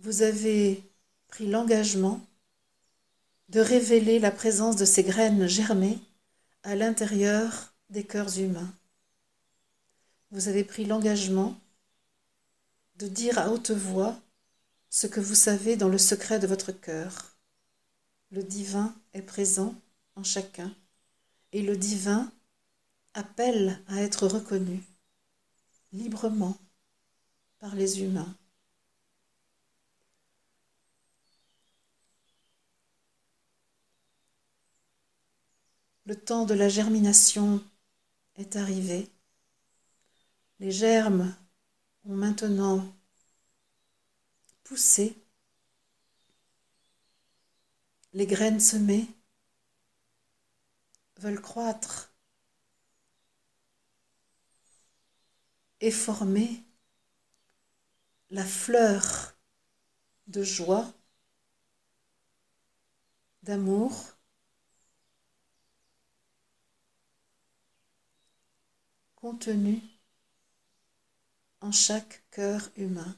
vous 0.00 0.22
avez 0.22 0.82
pris 1.28 1.46
l'engagement 1.46 2.20
de 3.48 3.60
révéler 3.60 4.18
la 4.18 4.30
présence 4.30 4.76
de 4.76 4.84
ces 4.84 5.02
graines 5.02 5.46
germées 5.46 5.98
à 6.62 6.74
l'intérieur 6.74 7.72
des 7.90 8.04
cœurs 8.04 8.38
humains. 8.38 8.72
Vous 10.30 10.48
avez 10.48 10.64
pris 10.64 10.84
l'engagement 10.84 11.58
de 12.96 13.08
dire 13.08 13.38
à 13.38 13.50
haute 13.50 13.70
voix 13.70 14.18
ce 14.90 15.06
que 15.06 15.20
vous 15.20 15.34
savez 15.34 15.76
dans 15.76 15.88
le 15.88 15.98
secret 15.98 16.38
de 16.38 16.46
votre 16.46 16.72
cœur. 16.72 17.36
Le 18.30 18.42
divin 18.42 18.94
est 19.14 19.22
présent 19.22 19.74
en 20.16 20.22
chacun 20.22 20.74
et 21.52 21.62
le 21.62 21.76
divin 21.76 22.30
appelle 23.14 23.80
à 23.88 24.02
être 24.02 24.26
reconnu 24.26 24.82
librement 25.92 26.58
par 27.58 27.74
les 27.74 28.02
humains. 28.02 28.36
Le 36.04 36.16
temps 36.16 36.46
de 36.46 36.54
la 36.54 36.68
germination 36.68 37.62
est 38.38 38.54
arrivé. 38.54 39.10
Les 40.60 40.70
germes 40.70 41.36
ont 42.04 42.14
maintenant 42.14 42.96
poussé. 44.62 45.16
Les 48.12 48.26
graines 48.26 48.60
semées 48.60 49.08
veulent 51.16 51.42
croître 51.42 52.12
et 55.80 55.90
former 55.90 56.62
la 58.30 58.44
fleur 58.44 59.36
de 60.28 60.42
joie 60.42 60.92
d'amour 63.42 64.17
contenu 69.20 69.82
en 71.60 71.72
chaque 71.72 72.22
cœur 72.30 72.70
humain. 72.76 73.16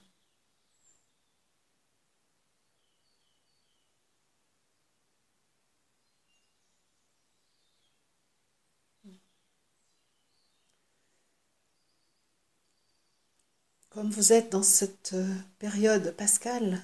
Comme 13.90 14.10
vous 14.10 14.32
êtes 14.32 14.50
dans 14.52 14.62
cette 14.62 15.12
euh, 15.12 15.34
période 15.58 16.16
pascale, 16.16 16.82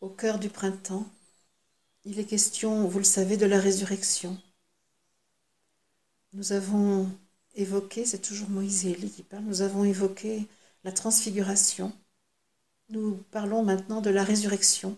au 0.00 0.08
cœur 0.10 0.38
du 0.38 0.48
printemps, 0.48 1.10
il 2.04 2.20
est 2.20 2.24
question, 2.24 2.86
vous 2.86 2.98
le 2.98 3.04
savez, 3.04 3.36
de 3.36 3.46
la 3.46 3.58
résurrection. 3.58 4.40
Nous 6.32 6.52
avons 6.52 7.10
évoqué, 7.54 8.04
c'est 8.04 8.20
toujours 8.20 8.48
Moïse 8.50 8.86
et 8.86 8.90
Élie 8.90 9.10
qui 9.10 9.22
parlent, 9.22 9.44
nous 9.44 9.62
avons 9.62 9.84
évoqué 9.84 10.46
la 10.84 10.92
transfiguration. 10.92 11.92
Nous 12.88 13.16
parlons 13.30 13.64
maintenant 13.64 14.00
de 14.00 14.10
la 14.10 14.24
résurrection, 14.24 14.96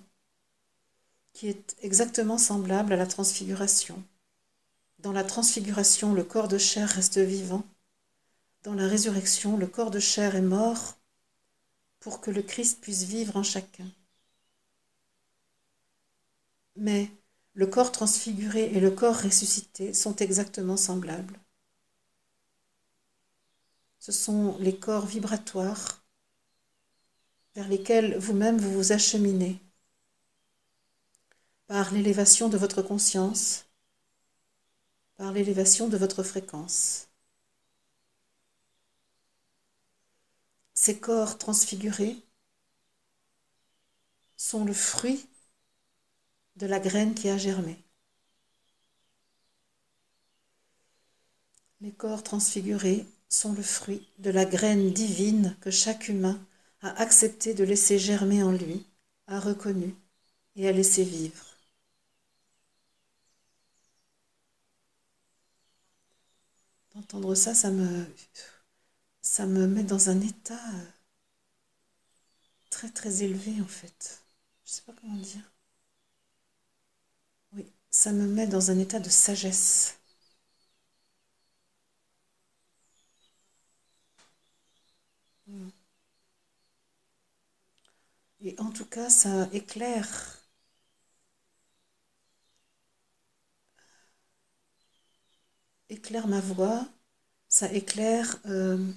qui 1.33 1.49
est 1.49 1.76
exactement 1.83 2.39
semblable 2.39 2.93
à 2.93 2.97
la 2.97 3.07
transfiguration. 3.07 4.03
Dans 4.99 5.12
la 5.12 5.24
transfiguration, 5.24 6.14
le 6.14 6.24
corps 6.24 6.49
de 6.49 6.59
chair 6.59 6.89
reste 6.89 7.18
vivant, 7.18 7.64
dans 8.62 8.74
la 8.74 8.87
résurrection, 8.87 9.57
le 9.57 9.66
corps 9.66 9.91
de 9.91 9.99
chair 9.99 10.37
est 10.37 10.43
mort 10.43 10.97
pour 11.99 12.20
que 12.20 12.30
le 12.30 12.43
Christ 12.43 12.80
puisse 12.80 13.05
vivre 13.05 13.37
en 13.37 13.43
chacun. 13.43 13.91
Mais 16.76 17.11
le 17.55 17.67
corps 17.67 17.93
transfiguré 17.93 18.65
et 18.73 18.81
le 18.81 18.91
corps 18.91 19.21
ressuscité 19.21 19.93
sont 19.93 20.17
exactement 20.17 20.77
semblables. 20.77 21.39
Ce 23.99 24.13
sont 24.13 24.57
les 24.59 24.77
corps 24.77 25.07
vibratoires 25.07 26.03
vers 27.55 27.69
lesquels 27.69 28.17
vous-même 28.19 28.59
vous 28.59 28.73
vous 28.73 28.93
acheminez 28.93 29.61
par 31.67 31.93
l'élévation 31.93 32.49
de 32.49 32.57
votre 32.57 32.83
conscience, 32.83 33.67
par 35.17 35.33
l'élévation 35.33 35.89
de 35.89 35.97
votre 35.97 36.23
fréquence. 36.23 37.09
Ces 40.75 40.99
corps 40.99 41.39
transfigurés 41.39 42.17
sont 44.37 44.65
le 44.65 44.73
fruit 44.73 45.29
de 46.57 46.67
la 46.67 46.81
graine 46.81 47.15
qui 47.15 47.29
a 47.29 47.39
germé. 47.39 47.79
Les 51.81 51.93
corps 51.93 52.23
transfigurés 52.23 53.07
sont 53.29 53.53
le 53.53 53.63
fruit 53.63 54.07
de 54.19 54.31
la 54.31 54.45
graine 54.45 54.93
divine 54.93 55.57
que 55.61 55.71
chaque 55.71 56.09
humain 56.09 56.41
a 56.81 56.91
accepté 57.01 57.55
de 57.55 57.65
laisser 57.65 57.99
germer 57.99 58.43
en 58.43 58.53
lui, 58.53 58.87
a 59.27 59.41
reconnu 59.41 59.95
et 60.57 60.69
a 60.69 60.73
laissé 60.73 61.05
vivre. 61.05 61.47
D'entendre 66.95 67.35
ça, 67.35 67.55
ça 67.55 67.71
me 67.71 68.07
ça 69.23 69.47
me 69.47 69.67
met 69.67 69.85
dans 69.85 70.11
un 70.11 70.21
état 70.21 70.55
euh, 70.75 70.87
très 72.71 72.91
très 72.91 73.23
élevé 73.23 73.61
en 73.61 73.67
fait. 73.67 74.23
Je 74.65 74.71
ne 74.71 74.75
sais 74.77 74.83
pas 74.83 74.93
comment 75.01 75.17
dire. 75.17 75.52
Ça 78.03 78.11
me 78.11 78.27
met 78.27 78.49
dans 78.49 78.73
un 78.73 78.81
état 78.81 78.99
de 78.99 79.09
sagesse. 79.09 79.95
Et 88.43 88.55
en 88.61 88.71
tout 88.71 88.85
cas, 88.85 89.09
ça 89.09 89.49
éclaire 89.55 90.43
éclaire 95.89 96.27
ma 96.27 96.41
voix, 96.41 96.89
ça 97.49 97.73
éclaire 97.73 98.39
euh, 98.47 98.93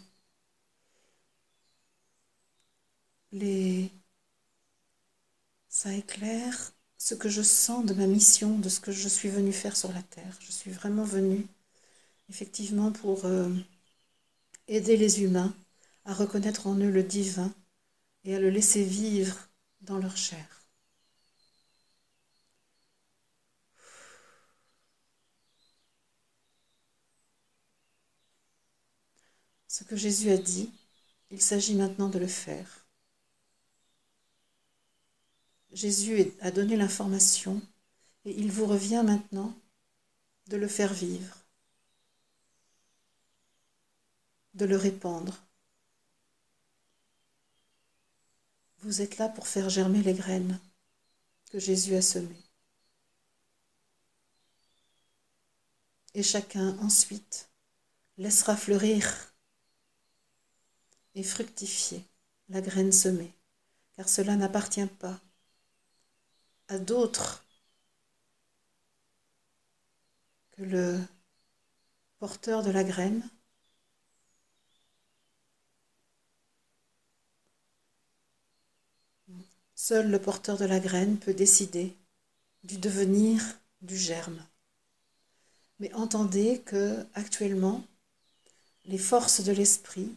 ça 5.69 5.93
éclaire 5.93 6.74
ce 6.97 7.15
que 7.15 7.29
je 7.29 7.41
sens 7.41 7.85
de 7.85 7.93
ma 7.93 8.07
mission, 8.07 8.59
de 8.59 8.69
ce 8.69 8.79
que 8.81 8.91
je 8.91 9.07
suis 9.07 9.29
venue 9.29 9.53
faire 9.53 9.77
sur 9.77 9.91
la 9.93 10.01
terre. 10.03 10.37
Je 10.41 10.51
suis 10.51 10.71
vraiment 10.71 11.03
venue, 11.05 11.47
effectivement, 12.29 12.91
pour 12.91 13.25
euh, 13.25 13.49
aider 14.67 14.95
les 14.95 15.23
humains 15.23 15.55
à 16.05 16.13
reconnaître 16.13 16.67
en 16.67 16.75
eux 16.75 16.91
le 16.91 17.01
divin 17.01 17.51
et 18.25 18.35
à 18.35 18.39
le 18.39 18.49
laisser 18.49 18.83
vivre 18.83 19.37
dans 19.81 19.97
leur 19.97 20.17
chair. 20.17 20.63
Ce 29.67 29.83
que 29.83 29.95
Jésus 29.95 30.31
a 30.31 30.37
dit, 30.37 30.71
il 31.31 31.41
s'agit 31.41 31.75
maintenant 31.75 32.09
de 32.09 32.19
le 32.19 32.27
faire. 32.27 32.84
Jésus 35.75 36.31
a 36.39 36.51
donné 36.51 36.77
l'information 36.77 37.61
et 38.23 38.31
il 38.31 38.49
vous 38.49 38.65
revient 38.65 39.03
maintenant 39.05 39.53
de 40.47 40.55
le 40.55 40.69
faire 40.69 40.93
vivre, 40.93 41.35
de 44.53 44.63
le 44.63 44.77
répandre. 44.77 45.37
Vous 48.79 49.01
êtes 49.01 49.17
là 49.17 49.27
pour 49.27 49.49
faire 49.49 49.69
germer 49.69 50.01
les 50.01 50.13
graines 50.13 50.61
que 51.51 51.59
Jésus 51.59 51.95
a 51.95 52.01
semées. 52.01 52.43
Et 56.13 56.23
chacun 56.23 56.77
ensuite 56.79 57.49
laissera 58.17 58.55
fleurir 58.55 59.33
et 61.15 61.23
fructifier 61.23 62.01
la 62.47 62.61
graine 62.61 62.93
semée, 62.93 63.33
car 63.97 64.07
cela 64.07 64.37
n'appartient 64.37 64.85
pas 64.85 65.19
à 66.67 66.77
d'autres 66.77 67.43
que 70.51 70.63
le 70.63 70.99
porteur 72.19 72.63
de 72.63 72.71
la 72.71 72.83
graine. 72.83 73.27
Seul 79.75 80.09
le 80.09 80.19
porteur 80.19 80.57
de 80.57 80.65
la 80.65 80.79
graine 80.79 81.17
peut 81.19 81.33
décider 81.33 81.95
du 82.63 82.77
devenir 82.77 83.41
du 83.81 83.97
germe. 83.97 84.43
Mais 85.79 85.93
entendez 85.93 86.61
que 86.65 87.05
actuellement, 87.13 87.83
les 88.85 88.97
forces 88.97 89.41
de 89.41 89.51
l'esprit 89.51 90.11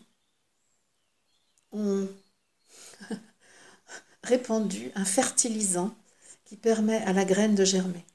ont 1.72 2.08
répandu 4.22 4.90
un 4.94 5.04
fertilisant 5.04 5.94
qui 6.48 6.56
permet 6.56 7.02
à 7.02 7.12
la 7.12 7.26
graine 7.26 7.54
de 7.54 7.64
germer. 7.64 8.06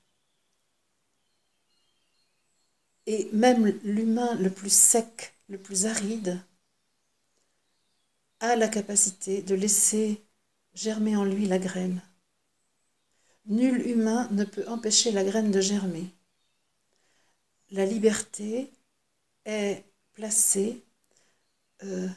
Et 3.06 3.30
même 3.32 3.68
l'humain 3.84 4.34
le 4.36 4.50
plus 4.50 4.74
sec, 4.74 5.36
le 5.50 5.60
plus 5.60 5.86
aride, 5.86 6.42
a 8.40 8.56
la 8.56 8.68
capacité 8.68 9.44
de 9.44 9.54
laisser 9.54 10.24
germer 10.74 11.16
en 11.16 11.26
lui 11.26 11.46
la 11.46 11.60
graine. 11.60 12.02
Nul 13.46 13.86
humain 13.88 14.28
ne 14.32 14.46
peut 14.46 14.68
empêcher 14.68 15.12
la 15.12 15.24
graine 15.24 15.52
de 15.52 15.62
germer. 15.62 16.10
La 17.70 17.86
liberté 17.86 18.72
est 19.46 19.84
placée 20.14 20.82
euh, 21.84 22.10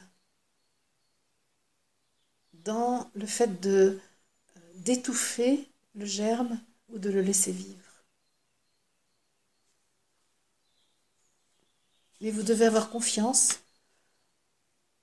dans 2.55 3.11
le 3.15 3.27
fait 3.27 3.67
euh, 3.67 4.01
d'étouffer 4.77 5.69
le 5.97 6.07
germe 6.07 6.61
ou 6.91 6.99
de 6.99 7.11
le 7.11 7.23
laisser 7.23 7.53
vivre. 7.53 7.77
Mais 12.21 12.31
vous 12.31 12.43
devez 12.43 12.67
avoir 12.67 12.91
confiance 12.91 13.61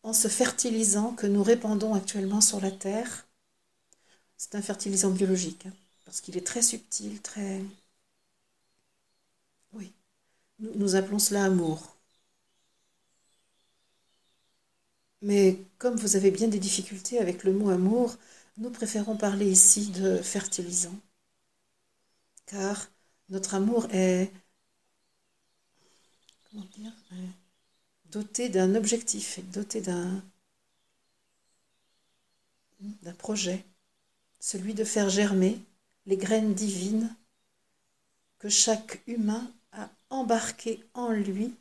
en 0.04 0.14
ce 0.14 0.28
fertilisant 0.28 1.14
que 1.14 1.28
nous 1.28 1.44
répandons 1.44 1.94
actuellement 1.96 2.42
sur 2.42 2.60
la 2.62 2.72
Terre. 2.72 3.26
C'est 4.38 4.56
un 4.56 4.62
fertilisant 4.62 5.10
biologique, 5.12 5.66
hein, 5.66 5.74
parce 6.06 6.22
qu'il 6.22 6.38
est 6.38 6.46
très 6.46 6.62
subtil, 6.62 7.22
très... 7.22 7.62
Oui, 9.74 9.92
nous, 10.60 10.72
nous 10.76 10.96
appelons 10.96 11.20
cela 11.20 11.46
amour. 11.46 11.96
Mais 15.24 15.58
comme 15.80 15.96
vous 15.96 16.16
avez 16.16 16.30
bien 16.32 16.48
des 16.48 16.60
difficultés 16.60 17.18
avec 17.18 17.44
le 17.44 17.54
mot 17.54 17.70
amour, 17.70 18.16
nous 18.58 18.70
préférons 18.70 19.18
parler 19.18 19.50
ici 19.50 19.88
de 19.90 20.18
fertilisant. 20.18 20.96
car 22.46 22.90
notre 23.30 23.56
amour 23.56 23.88
est, 23.92 24.32
dire, 26.54 26.94
doté 28.12 28.50
d'un 28.50 28.76
objectif, 28.76 29.40
doté 29.52 29.82
d'un 29.82 30.24
d'un 33.02 33.14
projet, 33.14 33.64
celui 34.40 34.74
de 34.74 34.84
faire 34.84 35.10
germer 35.10 35.58
les 36.06 36.18
graines 36.18 36.54
divines 36.54 37.16
que 38.40 38.50
chaque 38.50 39.02
humain 39.08 39.50
a 39.72 39.90
embarquées 40.10 40.84
en 40.94 41.10
lui 41.10 41.56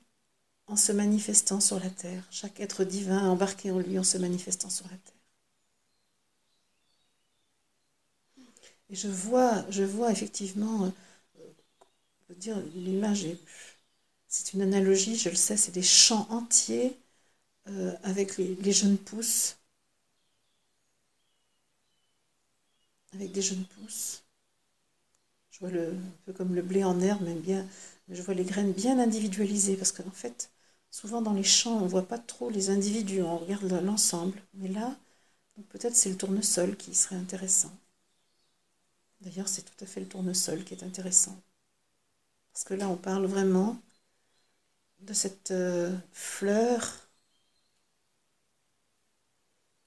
en 0.67 0.77
se 0.77 0.91
manifestant 0.91 1.61
sur 1.61 1.79
la 1.79 1.91
terre. 1.91 2.27
Chaque 2.31 2.59
être 2.61 2.85
divin 2.85 3.19
a 3.19 3.29
embarqué 3.29 3.71
en 3.71 3.79
lui 3.79 3.99
en 3.99 4.05
se 4.05 4.19
manifestant 4.19 4.71
sur 4.71 4.87
la 4.87 4.97
terre. 4.97 5.22
Et 8.93 8.95
je 8.95 9.09
vois, 9.09 9.65
je 9.71 9.83
vois 9.83 10.13
effectivement, 10.13 10.85
euh, 10.85 12.35
dire 12.37 12.57
l'image 12.75 13.27
c'est 14.29 14.53
une 14.55 14.63
analogie, 14.63 15.17
je 15.17 15.29
le 15.29 15.37
sais, 15.37 15.57
c'est 15.57 15.71
des 15.73 15.83
champs 15.83 16.27
entiers 16.31 16.99
euh, 17.69 17.95
avec 18.05 18.39
les, 18.39 18.73
jeunes 18.73 18.99
pousses, 18.99 19.59
avec 23.15 23.33
des 23.33 23.41
jeunes 23.43 23.65
pousses. 23.65 24.25
Je 25.53 25.61
vois 25.61 25.71
le, 25.71 25.91
un 25.93 26.17
peu 26.27 26.33
comme 26.33 26.53
le 26.57 26.63
blé 26.63 26.83
en 26.83 27.01
herbe, 27.01 27.23
mais 27.25 27.35
bien, 27.35 27.65
je 28.09 28.21
vois 28.23 28.35
les 28.35 28.43
graines 28.45 28.73
bien 28.73 28.99
individualisées, 28.99 29.77
parce 29.77 29.93
qu'en 29.93 30.11
fait, 30.11 30.51
souvent 30.91 31.23
dans 31.23 31.33
les 31.33 31.45
champs, 31.45 31.79
on 31.79 31.83
ne 31.85 31.89
voit 31.89 32.09
pas 32.09 32.19
trop 32.19 32.51
les 32.51 32.71
individus, 32.71 33.23
on 33.23 33.39
regarde 33.39 33.71
l'ensemble. 33.85 34.43
Mais 34.55 34.67
là, 34.69 34.97
peut-être 35.71 35.97
c'est 35.97 36.11
le 36.11 36.17
tournesol 36.19 36.77
qui 36.77 36.95
serait 36.95 37.17
intéressant. 37.17 37.73
D'ailleurs, 39.23 39.49
c'est 39.49 39.63
tout 39.63 39.83
à 39.83 39.87
fait 39.87 40.01
le 40.01 40.07
tournesol 40.07 40.65
qui 40.65 40.75
est 40.75 40.83
intéressant. 40.85 41.41
Parce 42.53 42.65
que 42.65 42.73
là, 42.73 42.89
on 42.89 42.97
parle 42.97 43.27
vraiment 43.27 43.77
de 45.01 45.13
cette 45.13 45.51
euh, 45.51 45.95
fleur 46.13 47.11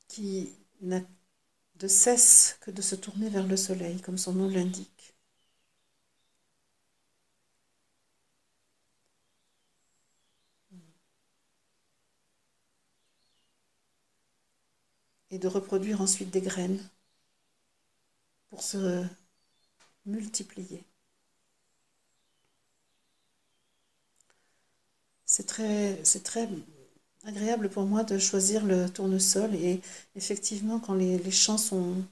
qui 0.07 0.51
n'a 0.81 0.99
de 1.79 1.88
cesse 1.88 2.57
que 2.61 2.71
de 2.71 2.81
se 2.81 2.95
tourner 2.95 3.29
vers 3.29 3.47
le 3.47 3.57
soleil, 3.57 4.01
comme 4.01 4.17
son 4.17 4.33
nom 4.33 4.49
l'indique. 4.49 5.15
Et 15.29 15.38
de 15.38 15.47
reproduire 15.47 16.01
ensuite 16.01 16.31
des 16.31 16.41
graines 16.41 16.79
pour 18.49 18.63
se 18.63 19.05
multiplier. 20.06 20.84
c'est 25.26 25.45
très, 26.24 26.47
agréable 27.26 27.70
pour 27.70 27.86
moi 27.86 28.03
de 28.03 28.18
choisir 28.18 28.66
le 28.66 28.89
tournesol. 28.89 29.53
Et 29.56 29.82
effectivement, 30.16 30.80
quand 30.80 30.93
les, 30.93 31.32
champs 31.32 31.58
sont 31.58 32.03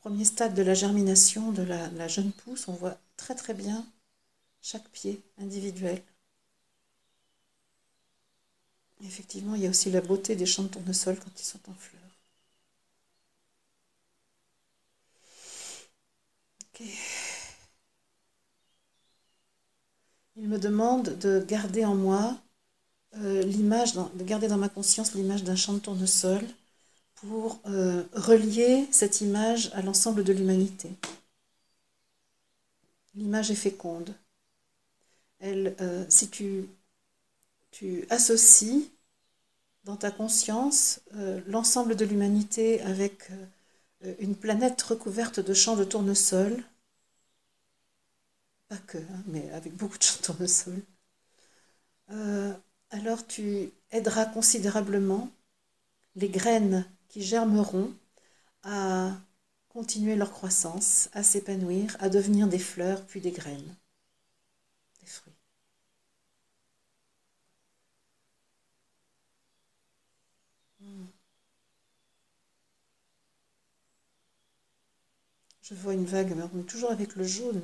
premier 0.00 0.24
stade 0.24 0.54
de 0.54 0.62
la 0.62 0.74
germination 0.74 1.52
de 1.52 1.62
la, 1.62 1.88
la, 1.90 2.08
jeune 2.08 2.32
pousse, 2.32 2.68
on 2.68 2.72
voit 2.74 2.98
très 3.16 3.34
très 3.34 3.54
bien 3.54 3.86
chaque 4.62 4.88
pied 4.90 5.20
individuel. 5.38 6.02
effectivement, 9.02 9.54
il 9.54 9.62
y 9.62 9.66
a 9.66 9.70
aussi 9.70 9.90
la 9.90 10.00
beauté 10.00 10.34
des 10.36 10.46
champs 10.46 10.62
de 10.62 10.68
tournesol 10.68 11.16
quand 11.18 11.40
ils 11.40 11.44
sont 11.44 11.60
en 11.68 11.74
fleurs. 11.74 12.03
Il 20.36 20.48
me 20.48 20.58
demande 20.58 21.16
de 21.18 21.44
garder 21.46 21.84
en 21.84 21.94
moi 21.94 22.36
euh, 23.18 23.42
l'image, 23.42 23.94
de 23.94 24.24
garder 24.24 24.48
dans 24.48 24.56
ma 24.56 24.68
conscience 24.68 25.14
l'image 25.14 25.44
d'un 25.44 25.54
champ 25.54 25.72
de 25.72 25.78
tournesol 25.78 26.42
pour 27.14 27.60
euh, 27.66 28.02
relier 28.12 28.88
cette 28.90 29.20
image 29.20 29.70
à 29.74 29.82
l'ensemble 29.82 30.24
de 30.24 30.32
l'humanité. 30.32 30.90
L'image 33.14 33.52
est 33.52 33.54
féconde. 33.54 34.12
Elle, 35.38 35.76
euh, 35.80 36.04
si 36.08 36.28
tu, 36.28 36.68
tu, 37.70 38.04
associes 38.10 38.90
dans 39.84 39.96
ta 39.96 40.10
conscience 40.10 41.00
l'ensemble 41.46 41.94
de 41.94 42.06
l'humanité 42.06 42.80
avec 42.82 43.30
une 44.18 44.36
planète 44.36 44.80
recouverte 44.82 45.40
de 45.40 45.54
champs 45.54 45.76
de 45.76 45.84
tournesol, 45.84 46.62
pas 48.68 48.78
que, 48.78 48.98
hein, 48.98 49.22
mais 49.26 49.50
avec 49.52 49.74
beaucoup 49.76 49.98
de 49.98 50.02
chanteurs 50.02 50.36
de 50.36 50.46
sol, 50.46 50.82
euh, 52.10 52.52
alors 52.90 53.26
tu 53.26 53.70
aideras 53.90 54.26
considérablement 54.26 55.30
les 56.16 56.28
graines 56.28 56.86
qui 57.08 57.22
germeront 57.22 57.92
à 58.62 59.12
continuer 59.68 60.16
leur 60.16 60.32
croissance, 60.32 61.08
à 61.12 61.22
s'épanouir, 61.22 61.96
à 62.00 62.08
devenir 62.08 62.48
des 62.48 62.58
fleurs, 62.58 63.04
puis 63.06 63.20
des 63.20 63.32
graines, 63.32 63.76
Je 75.64 75.74
vois 75.74 75.94
une 75.94 76.04
vague, 76.04 76.36
mais 76.52 76.62
toujours 76.64 76.90
avec 76.90 77.16
le 77.16 77.24
jaune 77.24 77.62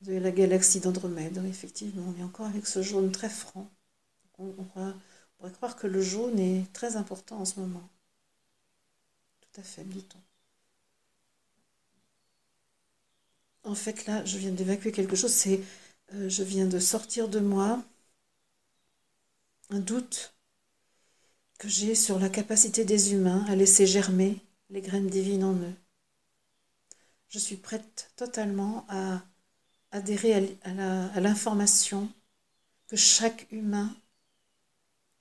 de 0.00 0.14
la 0.14 0.30
galaxie 0.30 0.80
d'Andromède. 0.80 1.36
Effectivement, 1.46 2.02
on 2.08 2.18
est 2.18 2.24
encore 2.24 2.46
avec 2.46 2.66
ce 2.66 2.82
jaune 2.82 3.12
très 3.12 3.28
franc. 3.28 3.70
On, 4.38 4.52
pourrait 4.54 5.52
croire 5.52 5.76
que 5.76 5.86
le 5.86 6.00
jaune 6.00 6.38
est 6.38 6.72
très 6.72 6.96
important 6.96 7.40
en 7.40 7.44
ce 7.44 7.60
moment. 7.60 7.86
Tout 9.42 9.60
à 9.60 9.62
fait, 9.62 9.84
dit-on. 9.84 10.18
En 13.70 13.74
fait, 13.74 14.06
là, 14.06 14.24
je 14.24 14.38
viens 14.38 14.52
d'évacuer 14.52 14.90
quelque 14.90 15.16
chose. 15.16 15.32
C'est, 15.32 15.60
euh, 16.14 16.30
je 16.30 16.42
viens 16.42 16.66
de 16.66 16.78
sortir 16.78 17.28
de 17.28 17.40
moi 17.40 17.84
un 19.68 19.80
doute 19.80 20.34
que 21.58 21.68
j'ai 21.68 21.94
sur 21.94 22.18
la 22.18 22.30
capacité 22.30 22.86
des 22.86 23.12
humains 23.12 23.44
à 23.46 23.56
laisser 23.56 23.86
germer 23.86 24.38
les 24.70 24.80
graines 24.80 25.08
divines 25.08 25.44
en 25.44 25.52
eux. 25.54 25.74
Je 27.30 27.38
suis 27.38 27.56
prête 27.56 28.10
totalement 28.16 28.84
à 28.88 29.22
adhérer 29.92 30.58
à 30.64 31.20
l'information 31.20 32.08
que 32.88 32.96
chaque 32.96 33.46
humain 33.52 33.94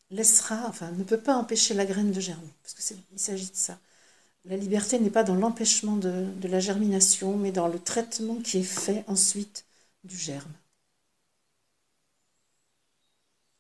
laissera, 0.10 0.66
enfin, 0.68 0.92
ne 0.92 1.04
peut 1.04 1.20
pas 1.20 1.36
empêcher 1.36 1.76
la 1.76 1.86
graine 1.86 2.12
de 2.12 2.20
germer, 2.20 2.52
parce 2.64 2.74
qu'il 2.74 3.20
s'agit 3.20 3.52
de 3.52 3.56
ça. 3.56 3.80
La 4.46 4.58
liberté 4.58 5.00
n'est 5.00 5.12
pas 5.12 5.24
dans 5.24 5.36
l'empêchement 5.36 5.98
de, 5.98 6.48
la 6.48 6.60
germination, 6.60 7.38
mais 7.38 7.52
dans 7.52 7.68
le 7.68 7.80
traitement 7.80 8.38
qui 8.38 8.58
est 8.58 8.64
fait 8.64 9.04
ensuite 9.08 9.66
du 10.04 10.18
germe. 10.18 10.54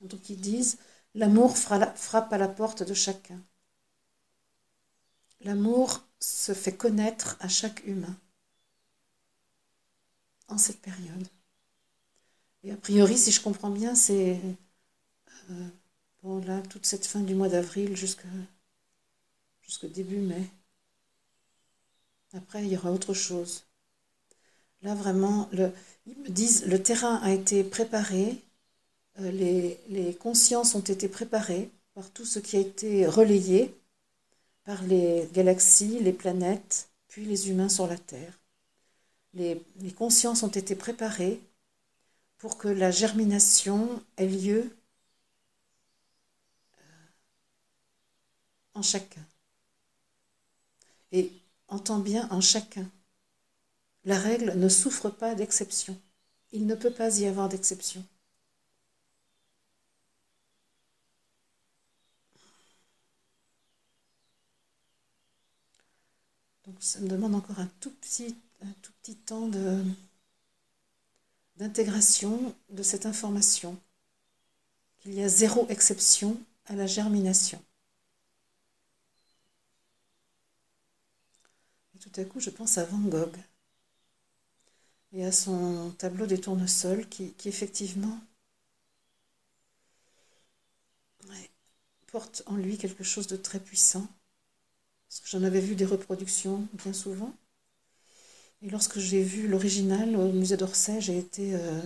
Donc 0.02 0.28
ils 0.30 0.41
disent, 0.41 0.80
l'amour 1.14 1.56
frappe 1.56 2.34
à 2.34 2.38
la 2.39 2.47
porte 2.47 2.82
de 2.82 2.95
chacun. 2.95 3.39
L'amour 5.41 6.04
se 6.20 6.54
fait 6.54 6.76
connaître 6.76 7.38
à 7.41 7.47
chaque 7.47 7.86
humain 7.86 8.18
cette 10.58 10.82
période. 10.82 11.28
Et 12.64 12.72
a 12.72 12.78
priori, 12.78 13.18
si 13.18 13.32
je 13.32 13.41
comprends 13.41 13.70
bien, 13.70 13.95
c'est 13.95 14.39
euh, 15.52 15.68
bon, 16.24 16.39
là, 16.45 16.62
toute 16.62 16.86
cette 16.86 17.06
fin 17.06 17.22
du 17.22 17.36
mois 17.36 17.50
d'avril 17.50 17.95
jusqu'au 17.95 18.28
début 19.88 20.18
mai. 20.18 20.43
Après, 22.34 22.64
il 22.64 22.72
y 22.72 22.78
aura 22.78 22.91
autre 22.91 23.14
chose. 23.14 23.66
Là, 24.82 24.93
vraiment, 24.95 25.50
le, 25.52 25.72
ils 26.06 26.18
me 26.18 26.30
disent 26.30 26.66
le 26.66 26.82
terrain 26.82 27.16
a 27.18 27.32
été 27.32 27.64
préparé, 27.64 28.41
euh, 29.20 29.32
les 29.89 30.16
consciences 30.16 30.76
ont 30.76 30.80
été 30.80 31.08
préparées 31.08 31.70
par 31.93 32.10
tout 32.12 32.26
ce 32.26 32.39
qui 32.39 32.58
a 32.58 32.60
été 32.60 33.06
relayé 33.06 33.76
par 34.64 34.84
les 34.84 35.28
galaxies, 35.34 36.00
les 36.00 36.14
planètes, 36.14 36.89
puis 37.08 37.26
les 37.26 37.50
humains 37.50 37.70
sur 37.70 37.88
la 37.88 37.97
Terre 37.97 38.39
les, 39.34 39.64
consciences 39.98 40.44
ont 40.44 40.48
été 40.48 40.76
préparées 40.76 41.42
pour 42.38 42.58
que 42.58 42.68
la 42.68 42.92
germination 42.92 44.04
ait 44.18 44.28
lieu 44.28 44.76
euh, 46.74 46.80
en 48.74 48.82
chacun. 48.82 49.26
Et 51.12 51.32
entend 51.68 52.00
bien 52.00 52.28
en 52.32 52.42
chacun. 52.42 52.90
La 54.06 54.18
règle 54.18 54.54
ne 54.58 54.70
souffre 54.70 55.10
pas 55.10 55.36
d'exception. 55.36 56.00
Il 56.52 56.66
ne 56.66 56.76
peut 56.76 56.94
pas 56.94 57.20
y 57.20 57.26
avoir 57.26 57.50
d'exception. 57.50 58.06
Donc 66.66 66.78
ça 66.80 67.00
me 67.00 67.08
demande 67.08 67.36
encore 67.36 67.60
un 67.60 67.70
tout 67.80 67.92
petit 67.92 68.36
un 68.62 68.72
tout 68.82 68.91
petit 69.01 69.16
temps 69.16 69.49
d'intégration 71.57 72.55
de 72.70 72.84
cette 72.84 73.05
information, 73.05 73.80
qu'il 74.99 75.14
y 75.14 75.24
a 75.24 75.30
zéro 75.30 75.68
exception 75.70 76.41
à 76.66 76.76
la 76.76 76.88
germination. 76.88 77.64
Et 81.95 81.99
tout 81.99 82.12
à 82.20 82.26
coup, 82.26 82.39
je 82.39 82.49
pense 82.49 82.78
à 82.78 82.86
Van 82.86 82.99
Gogh 82.99 83.38
et 85.14 85.26
à 85.26 85.32
son 85.32 85.91
tableau 85.97 86.28
des 86.28 86.39
tournesols 86.39 87.07
qui, 87.10 87.34
qui 87.34 87.49
effectivement 87.49 88.20
porte 92.12 92.43
en 92.47 92.55
lui 92.55 92.78
quelque 92.78 93.03
chose 93.03 93.28
de 93.28 93.38
très 93.38 93.60
puissant. 93.60 94.07
J'en 95.26 95.43
avais 95.43 95.62
vu 95.62 95.76
des 95.76 95.86
reproductions 95.86 96.68
bien 96.74 96.93
souvent. 96.93 97.34
Et 98.62 98.70
lorsque 98.70 98.99
j'ai 98.99 99.24
vu 99.24 99.47
l'original 99.47 100.16
au 100.18 100.32
musée 100.34 100.57
d'Orsay, 100.57 100.99
j'ai 100.99 101.18
été 101.18 101.55
euh, 101.55 101.82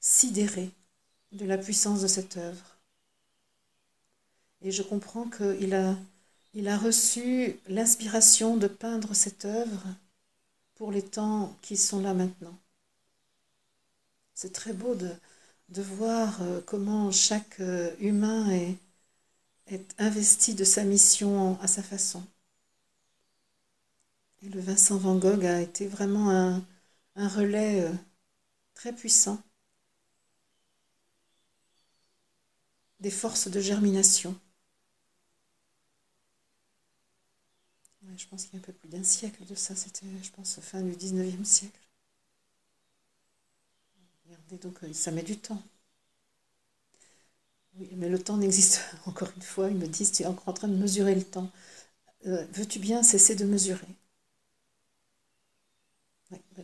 sidérée 0.00 0.70
de 1.32 1.44
la 1.44 1.58
puissance 1.58 2.00
de 2.00 2.06
cette 2.06 2.38
œuvre. 2.38 2.78
Et 4.62 4.70
je 4.70 4.82
comprends 4.82 5.26
qu'il 5.28 5.74
a, 5.74 6.78
reçu 6.78 7.56
l'inspiration 7.68 8.56
de 8.56 8.66
peindre 8.66 9.14
cette 9.14 9.44
œuvre 9.44 9.82
pour 10.74 10.90
les 10.90 11.02
temps 11.02 11.54
qui 11.60 11.76
sont 11.76 12.00
là 12.00 12.14
maintenant. 12.14 12.56
C'est 14.34 14.52
très 14.52 14.72
beau 14.72 14.94
de, 14.94 15.10
voir 15.82 16.42
euh, 16.42 16.60
comment 16.64 17.12
chaque 17.12 17.60
euh, 17.60 17.94
humain 18.00 18.48
est 19.66 19.94
investi 19.98 20.54
de 20.54 20.64
sa 20.64 20.82
mission 20.82 21.58
à 21.60 21.68
sa 21.68 21.82
façon. 21.82 22.22
Et 24.42 24.48
le 24.50 24.60
Vincent 24.60 24.98
Van 24.98 25.16
Gogh 25.16 25.46
a 25.46 25.60
été 25.62 25.86
vraiment 25.86 26.30
un, 26.30 26.62
relais 27.16 27.82
euh, 27.84 27.92
très 28.74 28.92
puissant 28.94 29.42
des 33.00 33.10
forces 33.10 33.48
de 33.48 33.58
germination. 33.58 34.38
je 38.14 38.26
pense 38.26 38.44
qu'il 38.44 38.52
y 38.52 38.56
a 38.56 38.58
un 38.58 38.62
peu 38.66 38.74
plus 38.74 38.90
d'un 38.90 39.02
siècle 39.02 39.44
de 39.46 39.54
ça, 39.54 39.74
c'était, 39.74 40.04
je 40.22 40.30
pense, 40.32 40.60
fin 40.60 40.82
du 40.82 40.94
19e 40.96 41.44
siècle. 41.46 41.80
Regardez, 44.24 44.56
donc 44.56 44.82
euh, 44.82 44.92
ça 44.94 45.10
met 45.10 45.22
du 45.22 45.36
temps. 45.36 45.62
Oui, 47.76 47.88
mais 47.96 48.08
le 48.08 48.22
temps 48.22 48.36
n'existe, 48.36 48.80
encore 49.06 49.30
une 49.34 49.42
fois, 49.42 49.68
ils 49.70 49.76
me 49.76 49.86
disent, 49.88 50.12
tu 50.12 50.22
es 50.22 50.26
encore 50.26 50.48
en 50.48 50.52
train 50.52 50.68
de 50.68 50.76
mesurer 50.76 51.14
le 51.16 51.24
temps. 51.24 51.50
Euh, 52.26 52.46
veux-tu 52.54 52.78
bien 52.80 53.02
cesser 53.04 53.36
de 53.36 53.44
mesurer? 53.46 53.86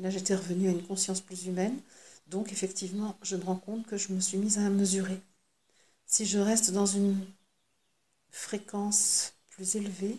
Là, 0.01 0.11
j'étais 0.11 0.35
revenue 0.35 0.69
à 0.69 0.73
une 0.73 0.83
conscience 0.83 1.21
plus 1.21 1.47
humaine, 1.47 1.79
donc 2.29 2.53
effectivement, 2.53 3.17
je 3.23 3.37
me 3.37 3.45
rends 3.45 3.57
compte 3.57 3.87
que 3.87 3.97
je 3.97 4.13
me 4.13 4.21
suis 4.21 4.39
mise 4.39 4.59
à 4.59 4.69
mesurer. 4.69 5.21
Si 6.07 6.27
je 6.27 6.39
reste 6.39 6.71
dans 6.73 6.87
une 6.87 7.19
fréquence 8.31 9.35
plus 9.51 9.77
élevée, 9.77 10.19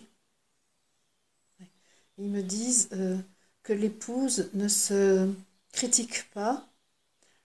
ils 2.18 2.28
me 2.28 2.42
disent 2.42 2.88
euh, 2.92 3.18
que 3.62 3.72
l'épouse 3.72 4.50
ne 4.54 4.68
se 4.68 5.30
critique 5.72 6.28
pas 6.32 6.66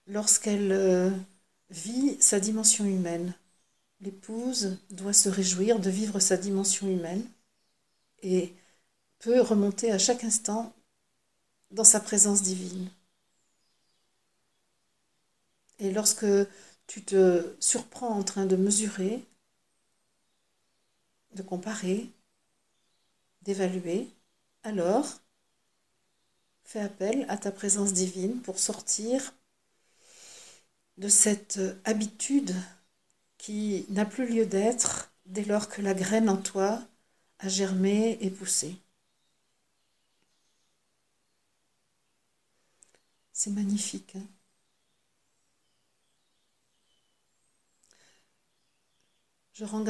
lorsqu'elle 0.06 0.72
euh, 0.72 1.10
vit 1.70 2.16
sa 2.20 2.40
dimension 2.40 2.84
humaine. 2.84 3.34
L'épouse 4.00 4.78
doit 4.90 5.12
se 5.12 5.28
réjouir 5.28 5.78
de 5.78 5.90
vivre 5.90 6.18
sa 6.18 6.36
dimension 6.36 6.88
humaine 6.88 7.24
et 8.22 8.52
peut 9.20 9.40
remonter 9.40 9.92
à 9.92 9.98
chaque 9.98 10.24
instant 10.24 10.74
dans 11.70 11.84
sa 11.84 12.00
présence 12.00 12.42
divine. 12.42 12.90
Et 15.78 15.92
lorsque 15.92 16.26
tu 16.86 17.02
te 17.02 17.56
surprends 17.60 18.16
en 18.16 18.22
train 18.22 18.46
de 18.46 18.56
mesurer, 18.56 19.24
de 21.34 21.42
comparer, 21.42 22.10
d'évaluer, 23.42 24.08
alors 24.62 25.20
fais 26.64 26.80
appel 26.80 27.26
à 27.28 27.36
ta 27.36 27.50
présence 27.50 27.92
divine 27.92 28.40
pour 28.40 28.58
sortir 28.58 29.34
de 30.96 31.08
cette 31.08 31.60
habitude 31.84 32.54
qui 33.36 33.84
n'a 33.90 34.04
plus 34.06 34.26
lieu 34.26 34.46
d'être 34.46 35.12
dès 35.26 35.44
lors 35.44 35.68
que 35.68 35.82
la 35.82 35.94
graine 35.94 36.28
en 36.28 36.36
toi 36.36 36.82
a 37.40 37.48
germé 37.48 38.16
et 38.20 38.30
poussé. 38.30 38.76
C'est 43.34 43.50
magnifique. 43.50 44.16
Hein. 44.16 44.26
je 49.54 49.64
rends 49.64 49.82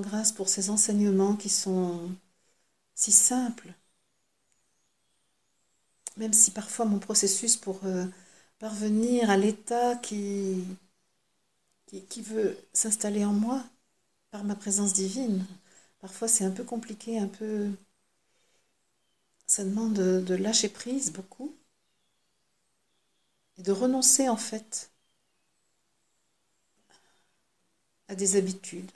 grâce 0.00 0.32
pour 0.32 0.48
ces 0.48 0.70
enseignements 0.70 1.36
qui 1.36 1.48
sont 1.48 2.10
si 2.94 3.12
simples. 3.12 3.74
Même 6.16 6.32
si 6.32 6.50
parfois 6.50 6.84
mon 6.86 6.98
processus 6.98 7.56
pour 7.56 7.80
euh, 7.84 8.06
parvenir 8.58 9.30
à 9.30 9.36
l'état 9.36 9.96
qui, 9.96 10.64
qui, 12.08 12.22
veut 12.22 12.56
s'installer 12.72 13.24
en 13.24 13.32
moi 13.32 13.62
par 14.30 14.44
ma 14.44 14.54
présence 14.54 14.92
divine. 14.92 15.44
Parfois 16.00 16.28
c'est 16.28 16.44
un 16.44 16.50
peu 16.50 16.64
compliqué, 16.64 17.18
un 17.18 17.28
peu... 17.28 17.70
Ça 19.46 19.64
demande 19.64 19.94
de, 19.94 20.34
lâcher 20.34 20.68
prise 20.68 21.12
beaucoup 21.12 21.54
et 23.58 23.62
de 23.62 23.72
renoncer 23.72 24.28
en 24.28 24.36
fait 24.36 24.90
à 28.08 28.14
des 28.14 28.36
habitudes, 28.36 28.90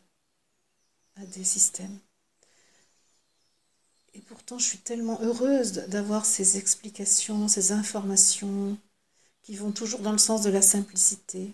à 1.16 1.26
des 1.26 1.44
systèmes. 1.44 1.98
Et 4.14 4.20
pourtant, 4.20 4.58
je 4.58 4.64
suis 4.64 4.78
tellement 4.78 5.20
heureuse 5.20 5.72
d'avoir 5.88 6.24
ces 6.24 6.56
explications, 6.56 7.48
ces 7.48 7.72
informations, 7.72 8.78
qui 9.42 9.54
vont 9.54 9.72
toujours 9.72 10.00
dans 10.00 10.10
le 10.10 10.18
sens 10.18 10.42
de 10.42 10.50
la 10.50 10.60
simplicité, 10.60 11.52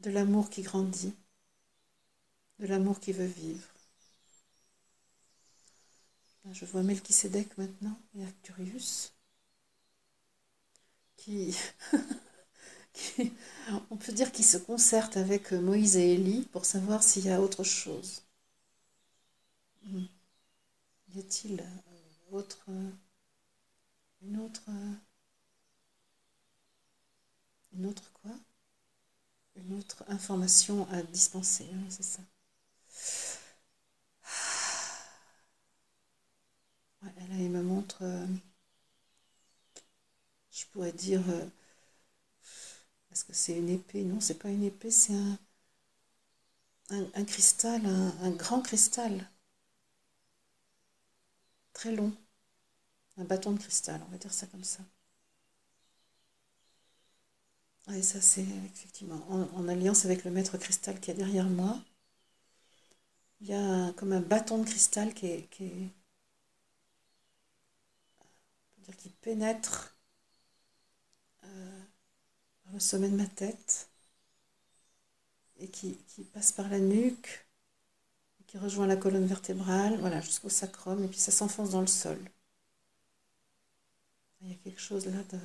de 0.00 0.10
l'amour 0.10 0.48
qui 0.48 0.62
grandit, 0.62 1.12
de 2.60 2.66
l'amour 2.66 2.98
qui 2.98 3.12
veut 3.12 3.26
vivre. 3.26 3.71
Je 6.50 6.64
vois 6.64 6.82
Melchisedec 6.82 7.56
maintenant 7.58 7.98
et 8.16 8.24
Arcturius, 8.24 9.12
qui, 11.16 11.54
qui, 12.92 13.32
on 13.90 13.96
peut 13.96 14.12
dire 14.12 14.32
qu'ils 14.32 14.44
se 14.44 14.56
concertent 14.58 15.16
avec 15.16 15.52
Moïse 15.52 15.96
et 15.96 16.14
Élie 16.14 16.48
pour 16.52 16.64
savoir 16.64 17.02
s'il 17.02 17.26
y 17.26 17.30
a 17.30 17.40
autre 17.40 17.64
chose. 17.64 18.22
Hmm. 19.84 20.06
Y 21.14 21.18
a-t-il 21.20 21.60
euh, 21.60 22.36
autre, 22.36 22.66
une 24.22 24.38
autre 24.38 24.62
une 27.72 27.86
autre 27.86 28.10
quoi? 28.14 28.30
Une 29.56 29.78
autre 29.78 30.04
information 30.08 30.86
à 30.90 31.02
dispenser, 31.02 31.66
hein, 31.72 31.86
c'est 31.88 32.02
ça. 32.02 32.20
Là, 37.02 37.36
il 37.38 37.50
me 37.50 37.62
montre, 37.62 37.98
euh, 38.02 38.26
je 40.50 40.64
pourrais 40.66 40.92
dire, 40.92 41.22
euh, 41.28 41.46
est-ce 43.12 43.24
que 43.24 43.32
c'est 43.32 43.56
une 43.56 43.68
épée? 43.68 44.04
Non, 44.04 44.20
c'est 44.20 44.38
pas 44.38 44.48
une 44.50 44.64
épée, 44.64 44.90
c'est 44.90 45.14
un, 46.90 47.24
cristal, 47.24 47.84
un 47.86 48.30
grand 48.30 48.60
cristal, 48.62 49.28
très 51.72 51.92
long, 51.92 52.12
un 53.18 53.24
bâton 53.24 53.52
de 53.52 53.58
cristal, 53.58 54.00
on 54.06 54.10
va 54.10 54.18
dire 54.18 54.32
ça 54.32 54.46
comme 54.46 54.64
ça. 54.64 54.80
Et 57.94 58.02
ça, 58.02 58.20
c'est 58.20 58.44
effectivement 58.74 59.20
en, 59.28 59.68
alliance 59.68 60.04
avec 60.04 60.24
le 60.24 60.30
maître 60.30 60.56
cristal 60.58 60.98
qui 61.00 61.10
est 61.10 61.14
derrière 61.14 61.48
moi. 61.48 61.80
Il 63.42 63.48
y 63.48 63.52
a 63.54 63.92
comme 63.92 64.12
un 64.12 64.20
bâton 64.20 64.58
de 64.58 64.64
cristal 64.64 65.12
qui, 65.14 65.26
est, 65.26 65.48
qui 68.96 69.10
pénètre 69.10 69.96
euh, 71.44 71.80
par 72.64 72.72
le 72.72 72.80
sommet 72.80 73.08
de 73.08 73.16
ma 73.16 73.26
tête 73.26 73.88
et 75.58 75.68
qui, 75.68 75.96
passe 76.32 76.52
par 76.52 76.68
la 76.68 76.78
nuque, 76.80 77.46
qui 78.46 78.58
rejoint 78.58 78.86
la 78.86 78.96
colonne 78.96 79.26
vertébrale, 79.26 79.98
voilà, 80.00 80.20
jusqu'au 80.20 80.48
sacrum, 80.48 81.04
et 81.04 81.08
puis 81.08 81.18
ça 81.18 81.32
s'enfonce 81.32 81.70
dans 81.70 81.80
le 81.80 81.86
sol. 81.86 82.18
Il 84.42 84.50
y 84.50 84.52
a 84.52 84.56
quelque 84.56 84.80
chose 84.80 85.06
là 85.06 85.22
de 85.30 85.38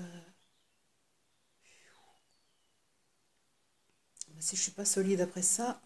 si 4.40 4.56
je 4.56 4.62
suis 4.62 4.72
pas 4.72 4.86
solide 4.86 5.22
après 5.22 5.42
ça. 5.42 5.82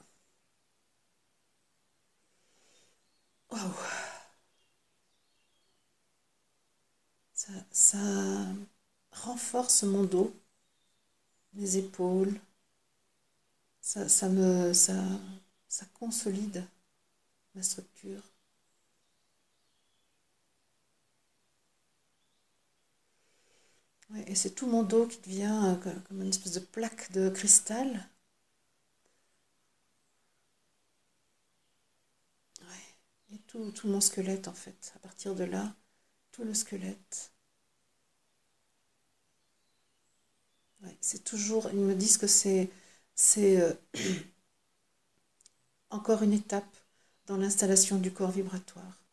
Ça, 7.72 7.98
renforce 9.12 9.84
mon 9.84 10.04
dos, 10.04 10.34
mes 11.54 11.78
épaules. 11.78 12.34
Ça, 13.82 14.08
ça 14.10 14.28
me, 14.30 14.74
ça, 14.74 14.96
ça 15.68 15.86
consolide 15.94 16.66
ma 17.56 17.64
structure. 17.64 18.24
et 24.28 24.36
c'est 24.36 24.52
tout 24.52 24.68
mon 24.68 24.84
dos 24.84 25.08
qui 25.08 25.20
devient 25.22 25.76
euh, 25.86 25.94
comme 26.08 26.22
une 26.22 26.30
espèce 26.30 26.54
de 26.54 26.60
plaque 26.60 27.12
de 27.14 27.30
cristal. 27.30 28.08
Et 33.34 33.40
tout, 33.48 33.72
tout 33.72 33.88
mon 33.88 34.00
squelette, 34.00 34.48
en 34.48 34.54
fait. 34.54 34.94
À 34.96 35.00
partir 35.00 35.34
de 35.34 35.44
là, 35.44 35.74
tout 36.32 36.44
le 36.44 36.54
squelette. 36.54 37.32
c'est 41.02 41.24
toujours, 41.24 41.70
ils 41.74 41.80
me 41.80 41.96
disent 41.96 42.18
que 42.18 42.28
c'est, 42.28 42.70
euh, 43.38 43.74
encore 45.92 46.24
une 46.24 46.34
étape 46.34 46.76
dans 47.28 47.38
l'installation 47.38 48.00
du 48.00 48.12
corps 48.12 48.32
vibratoire. 48.32 49.04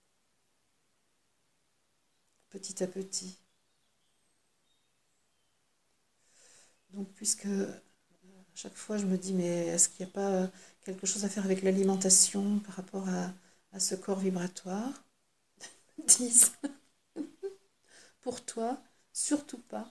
Petit 2.50 2.82
à 2.84 2.86
petit. 2.86 3.38
Donc, 6.94 7.08
puisque 7.14 7.46
euh, 7.46 7.66
à 7.70 8.56
chaque 8.56 8.74
fois 8.76 8.96
je 8.98 9.06
me 9.06 9.16
dis, 9.16 9.32
mais 9.34 9.68
est-ce 9.68 9.88
qu'il 9.88 10.04
n'y 10.06 10.10
a 10.10 10.14
pas 10.14 10.50
quelque 10.84 11.06
chose 11.06 11.24
à 11.24 11.28
faire 11.28 11.44
avec 11.44 11.62
l'alimentation 11.62 12.58
par 12.60 12.74
rapport 12.76 13.08
à, 13.08 13.32
à 13.72 13.80
ce 13.80 13.94
corps 13.94 14.18
vibratoire? 14.18 14.92
Disent, 16.06 16.52
pour 18.20 18.44
toi, 18.44 18.82
surtout 19.12 19.58
pas, 19.58 19.90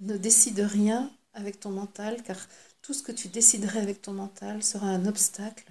ne 0.00 0.16
décide 0.16 0.60
rien 0.60 1.10
avec 1.32 1.60
ton 1.60 1.70
mental, 1.70 2.22
car 2.22 2.36
tout 2.82 2.94
ce 2.94 3.02
que 3.02 3.12
tu 3.12 3.28
déciderais 3.28 3.80
avec 3.80 4.02
ton 4.02 4.12
mental 4.12 4.62
sera 4.62 4.86
un 4.88 5.06
obstacle 5.06 5.70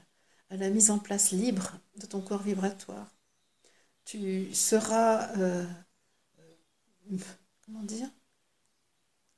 à 0.49 0.57
la 0.57 0.69
mise 0.69 0.91
en 0.91 0.99
place 0.99 1.31
libre 1.31 1.79
de 1.97 2.05
ton 2.05 2.21
corps 2.21 2.43
vibratoire. 2.43 3.07
Tu 4.05 4.53
seras, 4.53 5.29
euh, 5.37 5.65
comment 7.65 7.83
dire, 7.83 8.09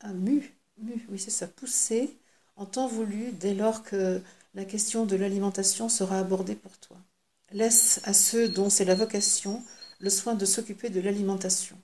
un 0.02 0.14
mu 0.14 0.58
oui, 0.78 1.20
c'est 1.20 1.30
ça, 1.30 1.48
pousser 1.48 2.18
en 2.56 2.66
temps 2.66 2.88
voulu 2.88 3.32
dès 3.34 3.54
lors 3.54 3.84
que 3.84 4.22
la 4.56 4.66
question 4.66 5.06
de 5.06 5.16
l'alimentation 5.16 5.90
sera 5.90 6.20
abordée 6.20 6.56
pour 6.56 6.78
toi. 6.80 6.98
Laisse 7.52 8.02
à 8.04 8.14
ceux 8.14 8.50
dont 8.50 8.70
c'est 8.70 8.86
la 8.86 8.96
vocation 8.96 9.64
le 10.00 10.10
soin 10.10 10.36
de 10.36 10.46
s'occuper 10.46 10.90
de 10.90 11.00
l'alimentation. 11.02 11.78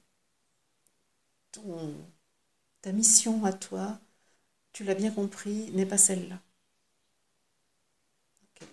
Ta 2.81 2.91
mission 2.91 3.45
à 3.45 3.53
toi, 3.53 3.99
tu 4.73 4.83
l'as 4.83 4.95
bien 4.95 5.11
compris, 5.11 5.69
n'est 5.73 5.85
pas 5.85 5.97
celle-là. 5.97 6.39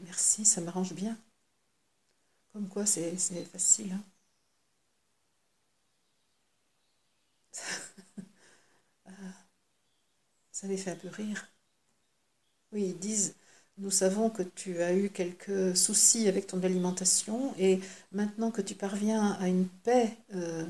merci, 0.02 0.44
ça 0.44 0.60
m'arrange 0.60 0.92
bien. 0.94 1.16
Comme 2.54 2.68
quoi, 2.68 2.86
c'est 2.86 3.14
facile. 3.44 3.92
Hein 3.92 4.02
Ça 10.52 10.66
les 10.68 10.78
fait 10.78 10.92
un 10.92 10.96
peu 10.96 11.08
rire. 11.08 11.52
Oui, 12.72 12.88
ils 12.90 12.98
disent, 12.98 13.34
nous 13.78 13.90
savons 13.90 14.28
que 14.30 14.42
tu 14.42 14.82
as 14.82 14.94
eu 14.94 15.08
quelques 15.10 15.76
soucis 15.76 16.28
avec 16.28 16.46
ton 16.46 16.62
alimentation 16.62 17.54
et 17.58 17.80
maintenant 18.12 18.50
que 18.50 18.60
tu 18.62 18.74
parviens 18.74 19.32
à 19.32 19.48
une 19.48 19.68
paix 19.68 20.16
euh, 20.34 20.64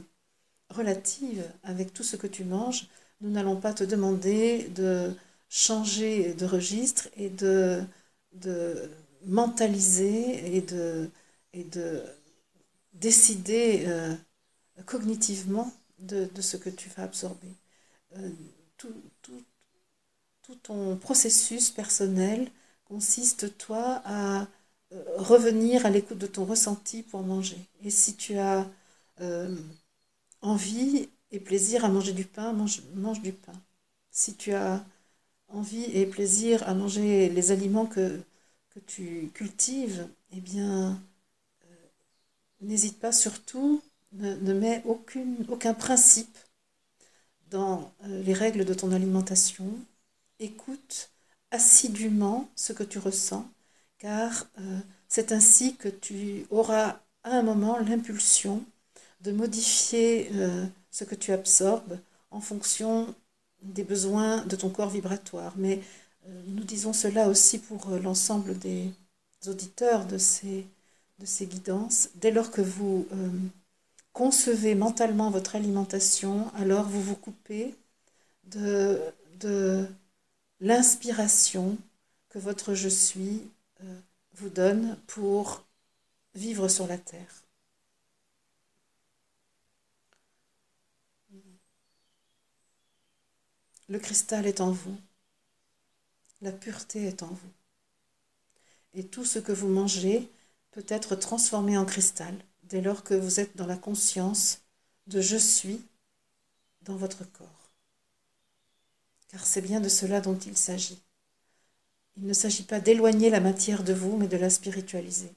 relative 0.70 1.44
avec 1.62 1.92
tout 1.94 2.02
ce 2.02 2.16
que 2.16 2.26
tu 2.26 2.44
manges, 2.44 2.88
nous 3.20 3.30
n'allons 3.30 3.56
pas 3.60 3.72
te 3.74 3.84
demander 3.84 4.68
de 4.70 5.14
changer 5.48 6.34
de 6.34 6.46
registre 6.46 7.08
et 7.16 7.30
de, 7.30 7.82
de 8.32 8.90
mentaliser 9.26 10.56
et 10.56 10.60
de, 10.62 11.10
et 11.52 11.64
de 11.64 12.02
décider 12.94 13.84
euh, 13.86 14.14
cognitivement 14.86 15.72
de, 15.98 16.28
ce 16.40 16.56
que 16.56 16.70
tu 16.70 16.88
vas 16.90 17.04
absorber. 17.04 17.48
Euh, 18.16 18.30
tout, 18.76 18.92
tout 20.42 20.54
ton 20.62 20.96
processus 20.96 21.70
personnel 21.70 22.50
consiste, 22.84 23.56
toi, 23.58 24.02
à 24.04 24.42
euh, 24.92 25.04
revenir 25.16 25.86
à 25.86 25.90
l'écoute 25.90 26.18
de 26.18 26.26
ton 26.26 26.44
ressenti 26.44 27.02
pour 27.02 27.22
manger. 27.22 27.58
Et 27.82 27.90
si 27.90 28.16
tu 28.16 28.36
as 28.38 28.66
envie 30.44 31.08
et 31.30 31.40
plaisir 31.40 31.84
à 31.84 31.88
manger 31.88 32.12
du 32.12 32.24
pain, 32.24 32.52
mange, 32.52 33.22
du 33.22 33.32
pain. 33.32 33.52
Si 34.10 34.34
tu 34.36 34.52
as 34.52 34.84
envie 35.48 35.84
et 35.84 36.06
plaisir 36.06 36.66
à 36.68 36.74
manger 36.74 37.28
les 37.28 37.50
aliments 37.50 37.86
que, 37.86 38.20
tu 38.86 39.30
cultives, 39.34 40.08
eh 40.32 40.40
bien, 40.40 41.00
euh, 41.64 41.74
n'hésite 42.60 42.98
pas 42.98 43.12
surtout, 43.12 43.80
ne, 44.12 44.52
mets 44.52 44.82
aucun 45.48 45.74
principe 45.74 46.36
dans 47.50 47.92
les 48.02 48.32
règles 48.32 48.64
de 48.64 48.74
ton 48.74 48.90
alimentation, 48.90 49.66
écoute 50.40 51.10
assidûment 51.52 52.50
ce 52.56 52.72
que 52.72 52.82
tu 52.82 52.98
ressens, 52.98 53.48
car 53.98 54.48
euh, 54.58 54.80
c'est 55.08 55.30
ainsi 55.30 55.76
que 55.76 55.88
tu 55.88 56.46
auras 56.50 57.00
à 57.22 57.30
un 57.30 57.42
moment 57.42 57.78
l'impulsion 57.78 58.64
de 59.24 59.32
modifier 59.32 60.30
euh, 60.34 60.66
ce 60.90 61.04
que 61.04 61.14
tu 61.14 61.32
absorbes 61.32 61.98
en 62.30 62.40
fonction 62.40 63.14
des 63.62 63.84
besoins 63.84 64.44
de 64.46 64.56
ton 64.56 64.70
corps 64.70 64.90
vibratoire. 64.90 65.54
Mais 65.56 65.80
euh, 66.28 66.42
nous 66.48 66.64
disons 66.64 66.92
cela 66.92 67.28
aussi 67.28 67.58
pour 67.58 67.90
l'ensemble 68.02 68.58
des 68.58 68.92
auditeurs 69.46 70.06
de 70.06 70.18
ces, 70.18 70.66
guidances. 71.42 72.10
Dès 72.14 72.30
lors 72.30 72.50
que 72.50 72.60
vous 72.60 73.06
concevez 74.14 74.74
mentalement 74.74 75.30
votre 75.30 75.56
alimentation, 75.56 76.50
alors 76.54 76.88
vous 76.88 77.02
vous 77.02 77.16
coupez 77.16 77.74
de, 78.44 79.86
l'inspiration 80.60 81.76
que 82.30 82.38
votre 82.38 82.74
je 82.74 82.88
suis 82.88 83.42
euh, 83.82 84.00
vous 84.34 84.48
donne 84.48 84.96
pour 85.06 85.64
vivre 86.34 86.68
sur 86.68 86.86
la 86.86 86.96
terre. 86.96 87.43
Le 93.88 93.98
cristal 93.98 94.46
est 94.46 94.60
en 94.60 94.70
vous, 94.70 94.96
la 96.40 96.52
pureté 96.52 97.04
est 97.04 97.22
en 97.22 97.28
vous. 97.28 97.52
Et 98.94 99.04
tout 99.04 99.24
ce 99.24 99.38
que 99.38 99.52
vous 99.52 99.68
mangez 99.68 100.30
peut 100.70 100.86
être 100.88 101.16
transformé 101.16 101.76
en 101.76 101.84
cristal 101.84 102.34
dès 102.64 102.80
lors 102.80 103.04
que 103.04 103.14
vous 103.14 103.40
êtes 103.40 103.56
dans 103.56 103.66
la 103.66 103.76
conscience 103.76 104.60
de 105.06 105.20
je 105.20 105.36
suis 105.36 105.82
dans 106.82 106.96
votre 106.96 107.24
corps 107.32 107.64
car 109.34 109.44
c'est 109.44 109.62
bien 109.62 109.80
de 109.80 109.88
cela 109.88 110.20
dont 110.20 110.38
il 110.38 110.56
s'agit. 110.56 111.02
Il 112.16 112.24
ne 112.24 112.32
s'agit 112.32 112.62
pas 112.62 112.78
d'éloigner 112.78 113.30
la 113.30 113.40
matière 113.40 113.82
de 113.82 113.92
vous, 113.92 114.16
mais 114.16 114.28
de 114.28 114.36
la 114.36 114.48
spiritualiser. 114.48 115.32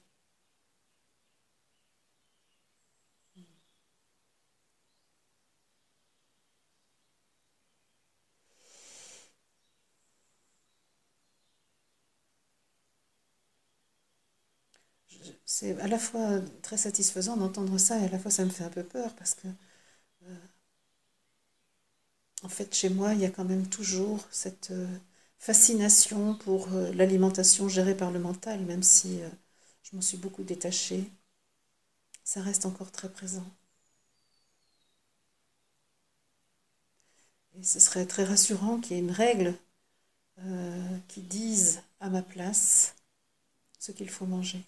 C'est 15.48 15.76
à 15.80 15.88
la 15.88 15.98
fois 15.98 16.40
très 16.62 16.76
satisfaisant 16.76 17.36
d'entendre 17.36 17.76
ça 17.78 17.98
et 17.98 18.04
à 18.04 18.08
la 18.08 18.20
fois 18.20 18.30
ça 18.30 18.44
me 18.44 18.50
fait 18.50 18.62
un 18.62 18.70
peu 18.70 18.84
peur 18.84 19.12
parce 19.16 19.34
que 19.34 19.48
euh, 20.24 20.36
en 22.42 22.48
fait, 22.48 22.74
chez 22.74 22.88
moi, 22.88 23.14
il 23.14 23.20
y 23.20 23.24
a 23.24 23.30
quand 23.30 23.44
même 23.44 23.68
toujours 23.68 24.26
cette 24.32 24.70
euh, 24.72 24.86
fascination 25.38 26.34
pour 26.34 26.66
euh, 26.72 26.92
l'alimentation 26.92 27.68
gérée 27.68 27.96
par 27.96 28.10
le 28.10 28.18
mental, 28.18 28.60
même 28.64 28.82
si 28.82 29.20
je 29.84 29.94
m'en 29.96 30.02
suis 30.02 30.18
beaucoup 30.18 30.42
détachée. 30.44 31.04
Ça 32.22 32.40
reste 32.42 32.64
encore 32.64 32.92
très 32.92 33.10
présent. 33.10 33.44
Et 37.58 37.62
ce 37.62 37.78
serait 37.78 38.06
très 38.06 38.24
rassurant 38.24 38.78
qu'il 38.80 38.96
y 38.96 39.00
ait 39.00 39.02
une 39.02 39.10
règle 39.10 39.52
qui 41.08 41.20
dise 41.22 41.80
à 42.00 42.08
ma 42.10 42.22
place 42.22 42.94
ce 43.78 43.92
qu'il 43.92 44.10
faut 44.10 44.26
manger. 44.26 44.64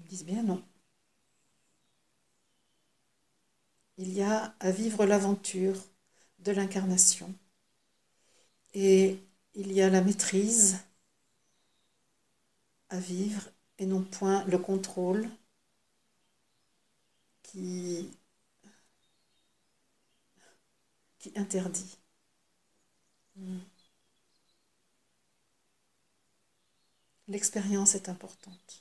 Ils 0.00 0.06
disent 0.08 0.24
bien 0.24 0.42
non. 0.42 0.60
il 4.00 4.14
y 4.14 4.22
a 4.22 4.54
à 4.60 4.70
vivre 4.72 5.04
l'aventure 5.04 5.76
de 6.38 6.52
l'incarnation. 6.52 7.32
Et 8.74 9.18
il 9.54 9.70
y 9.72 9.80
a 9.80 9.90
la 9.90 10.00
maîtrise 10.00 10.78
à 12.90 12.98
vivre 13.00 13.48
et 13.78 13.86
non 13.86 14.02
point 14.02 14.44
le 14.44 14.58
contrôle 14.58 15.28
qui 17.42 18.10
interdit. 21.36 21.96
L'expérience 27.28 27.94
est 27.94 28.10
importante. 28.10 28.79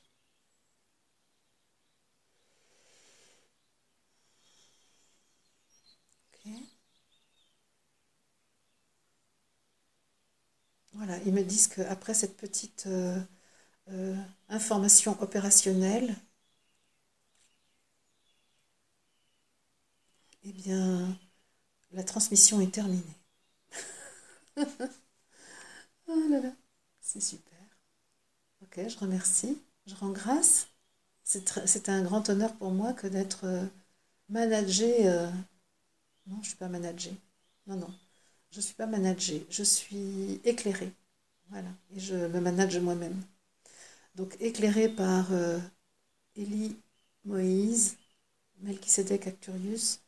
Voilà, 11.00 11.18
ils 11.26 11.34
me 11.34 11.42
disent 11.44 11.66
qu'après 11.68 12.14
cette 12.14 12.38
petite 12.38 12.84
euh, 12.86 13.20
euh, 13.92 14.16
information 14.50 15.22
opérationnelle, 15.22 16.16
eh 20.44 20.52
bien, 20.52 21.18
la 21.92 22.04
transmission 22.04 22.62
est 22.62 22.72
terminée. 22.74 23.04
oh 26.08 26.28
là 26.30 26.40
là, 26.42 26.52
c'est 27.00 27.22
super. 27.22 27.58
Ok, 28.62 28.80
je 28.88 28.98
remercie, 29.00 29.58
je 29.86 29.96
rends 29.96 30.12
grâce. 30.12 30.68
C'est 31.24 31.90
un 31.90 32.04
grand 32.04 32.30
honneur 32.30 32.56
pour 32.58 32.72
moi 32.72 32.94
que 32.94 33.08
d'être 33.08 33.46
euh, 33.46 33.66
managé. 34.30 35.08
Euh, 35.10 35.30
non, 36.28 36.36
je 36.36 36.40
ne 36.40 36.44
suis 36.46 36.56
pas 36.56 36.70
managée. 36.70 37.14
Non, 37.68 37.76
non, 37.76 37.94
je 38.52 38.58
ne 38.58 38.62
suis 38.62 38.74
pas 38.76 38.86
managée. 38.88 39.46
Je 39.50 39.64
suis 39.64 40.42
éclairée. 40.44 40.92
Voilà, 41.50 41.70
et 41.96 42.00
je 42.00 42.16
me 42.16 42.40
manage 42.40 42.78
moi-même. 42.78 43.20
Donc 44.16 44.36
éclairée 44.40 44.90
par 44.90 45.32
euh, 45.32 45.60
Élie 46.36 46.76
Moïse, 47.26 47.98
Melchisedec 48.62 49.28
Acturius, 49.28 50.00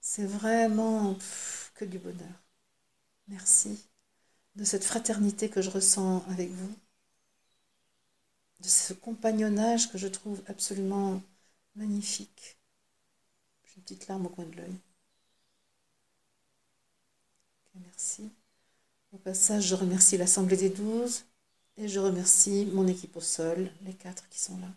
c'est 0.00 0.24
vraiment 0.24 1.16
que 1.74 1.84
du 1.84 1.98
bonheur. 1.98 2.42
Merci 3.28 3.78
de 4.56 4.64
cette 4.64 4.84
fraternité 4.84 5.48
que 5.50 5.62
je 5.62 5.70
ressens 5.70 6.24
avec 6.28 6.50
vous, 6.50 6.74
de 8.60 8.68
ce 8.68 8.92
compagnonnage 8.92 9.90
que 9.90 9.98
je 9.98 10.08
trouve 10.08 10.42
absolument 10.48 11.22
magnifique. 11.76 12.58
J'ai 13.64 13.76
une 13.76 13.82
petite 13.82 14.08
larme 14.08 14.26
au 14.26 14.30
coin 14.30 14.44
de 14.44 14.56
l'œil. 14.56 14.74
Merci. 17.84 18.30
Au 19.12 19.18
passage, 19.18 19.66
je 19.66 19.74
remercie 19.74 20.16
l'Assemblée 20.16 20.56
des 20.56 20.70
douze 20.70 21.24
et 21.76 21.88
je 21.88 21.98
remercie 21.98 22.66
mon 22.72 22.86
équipe 22.86 23.16
au 23.16 23.20
sol, 23.20 23.70
les 23.84 23.94
quatre 23.94 24.28
qui 24.28 24.40
sont 24.40 24.58
là. 24.58 24.68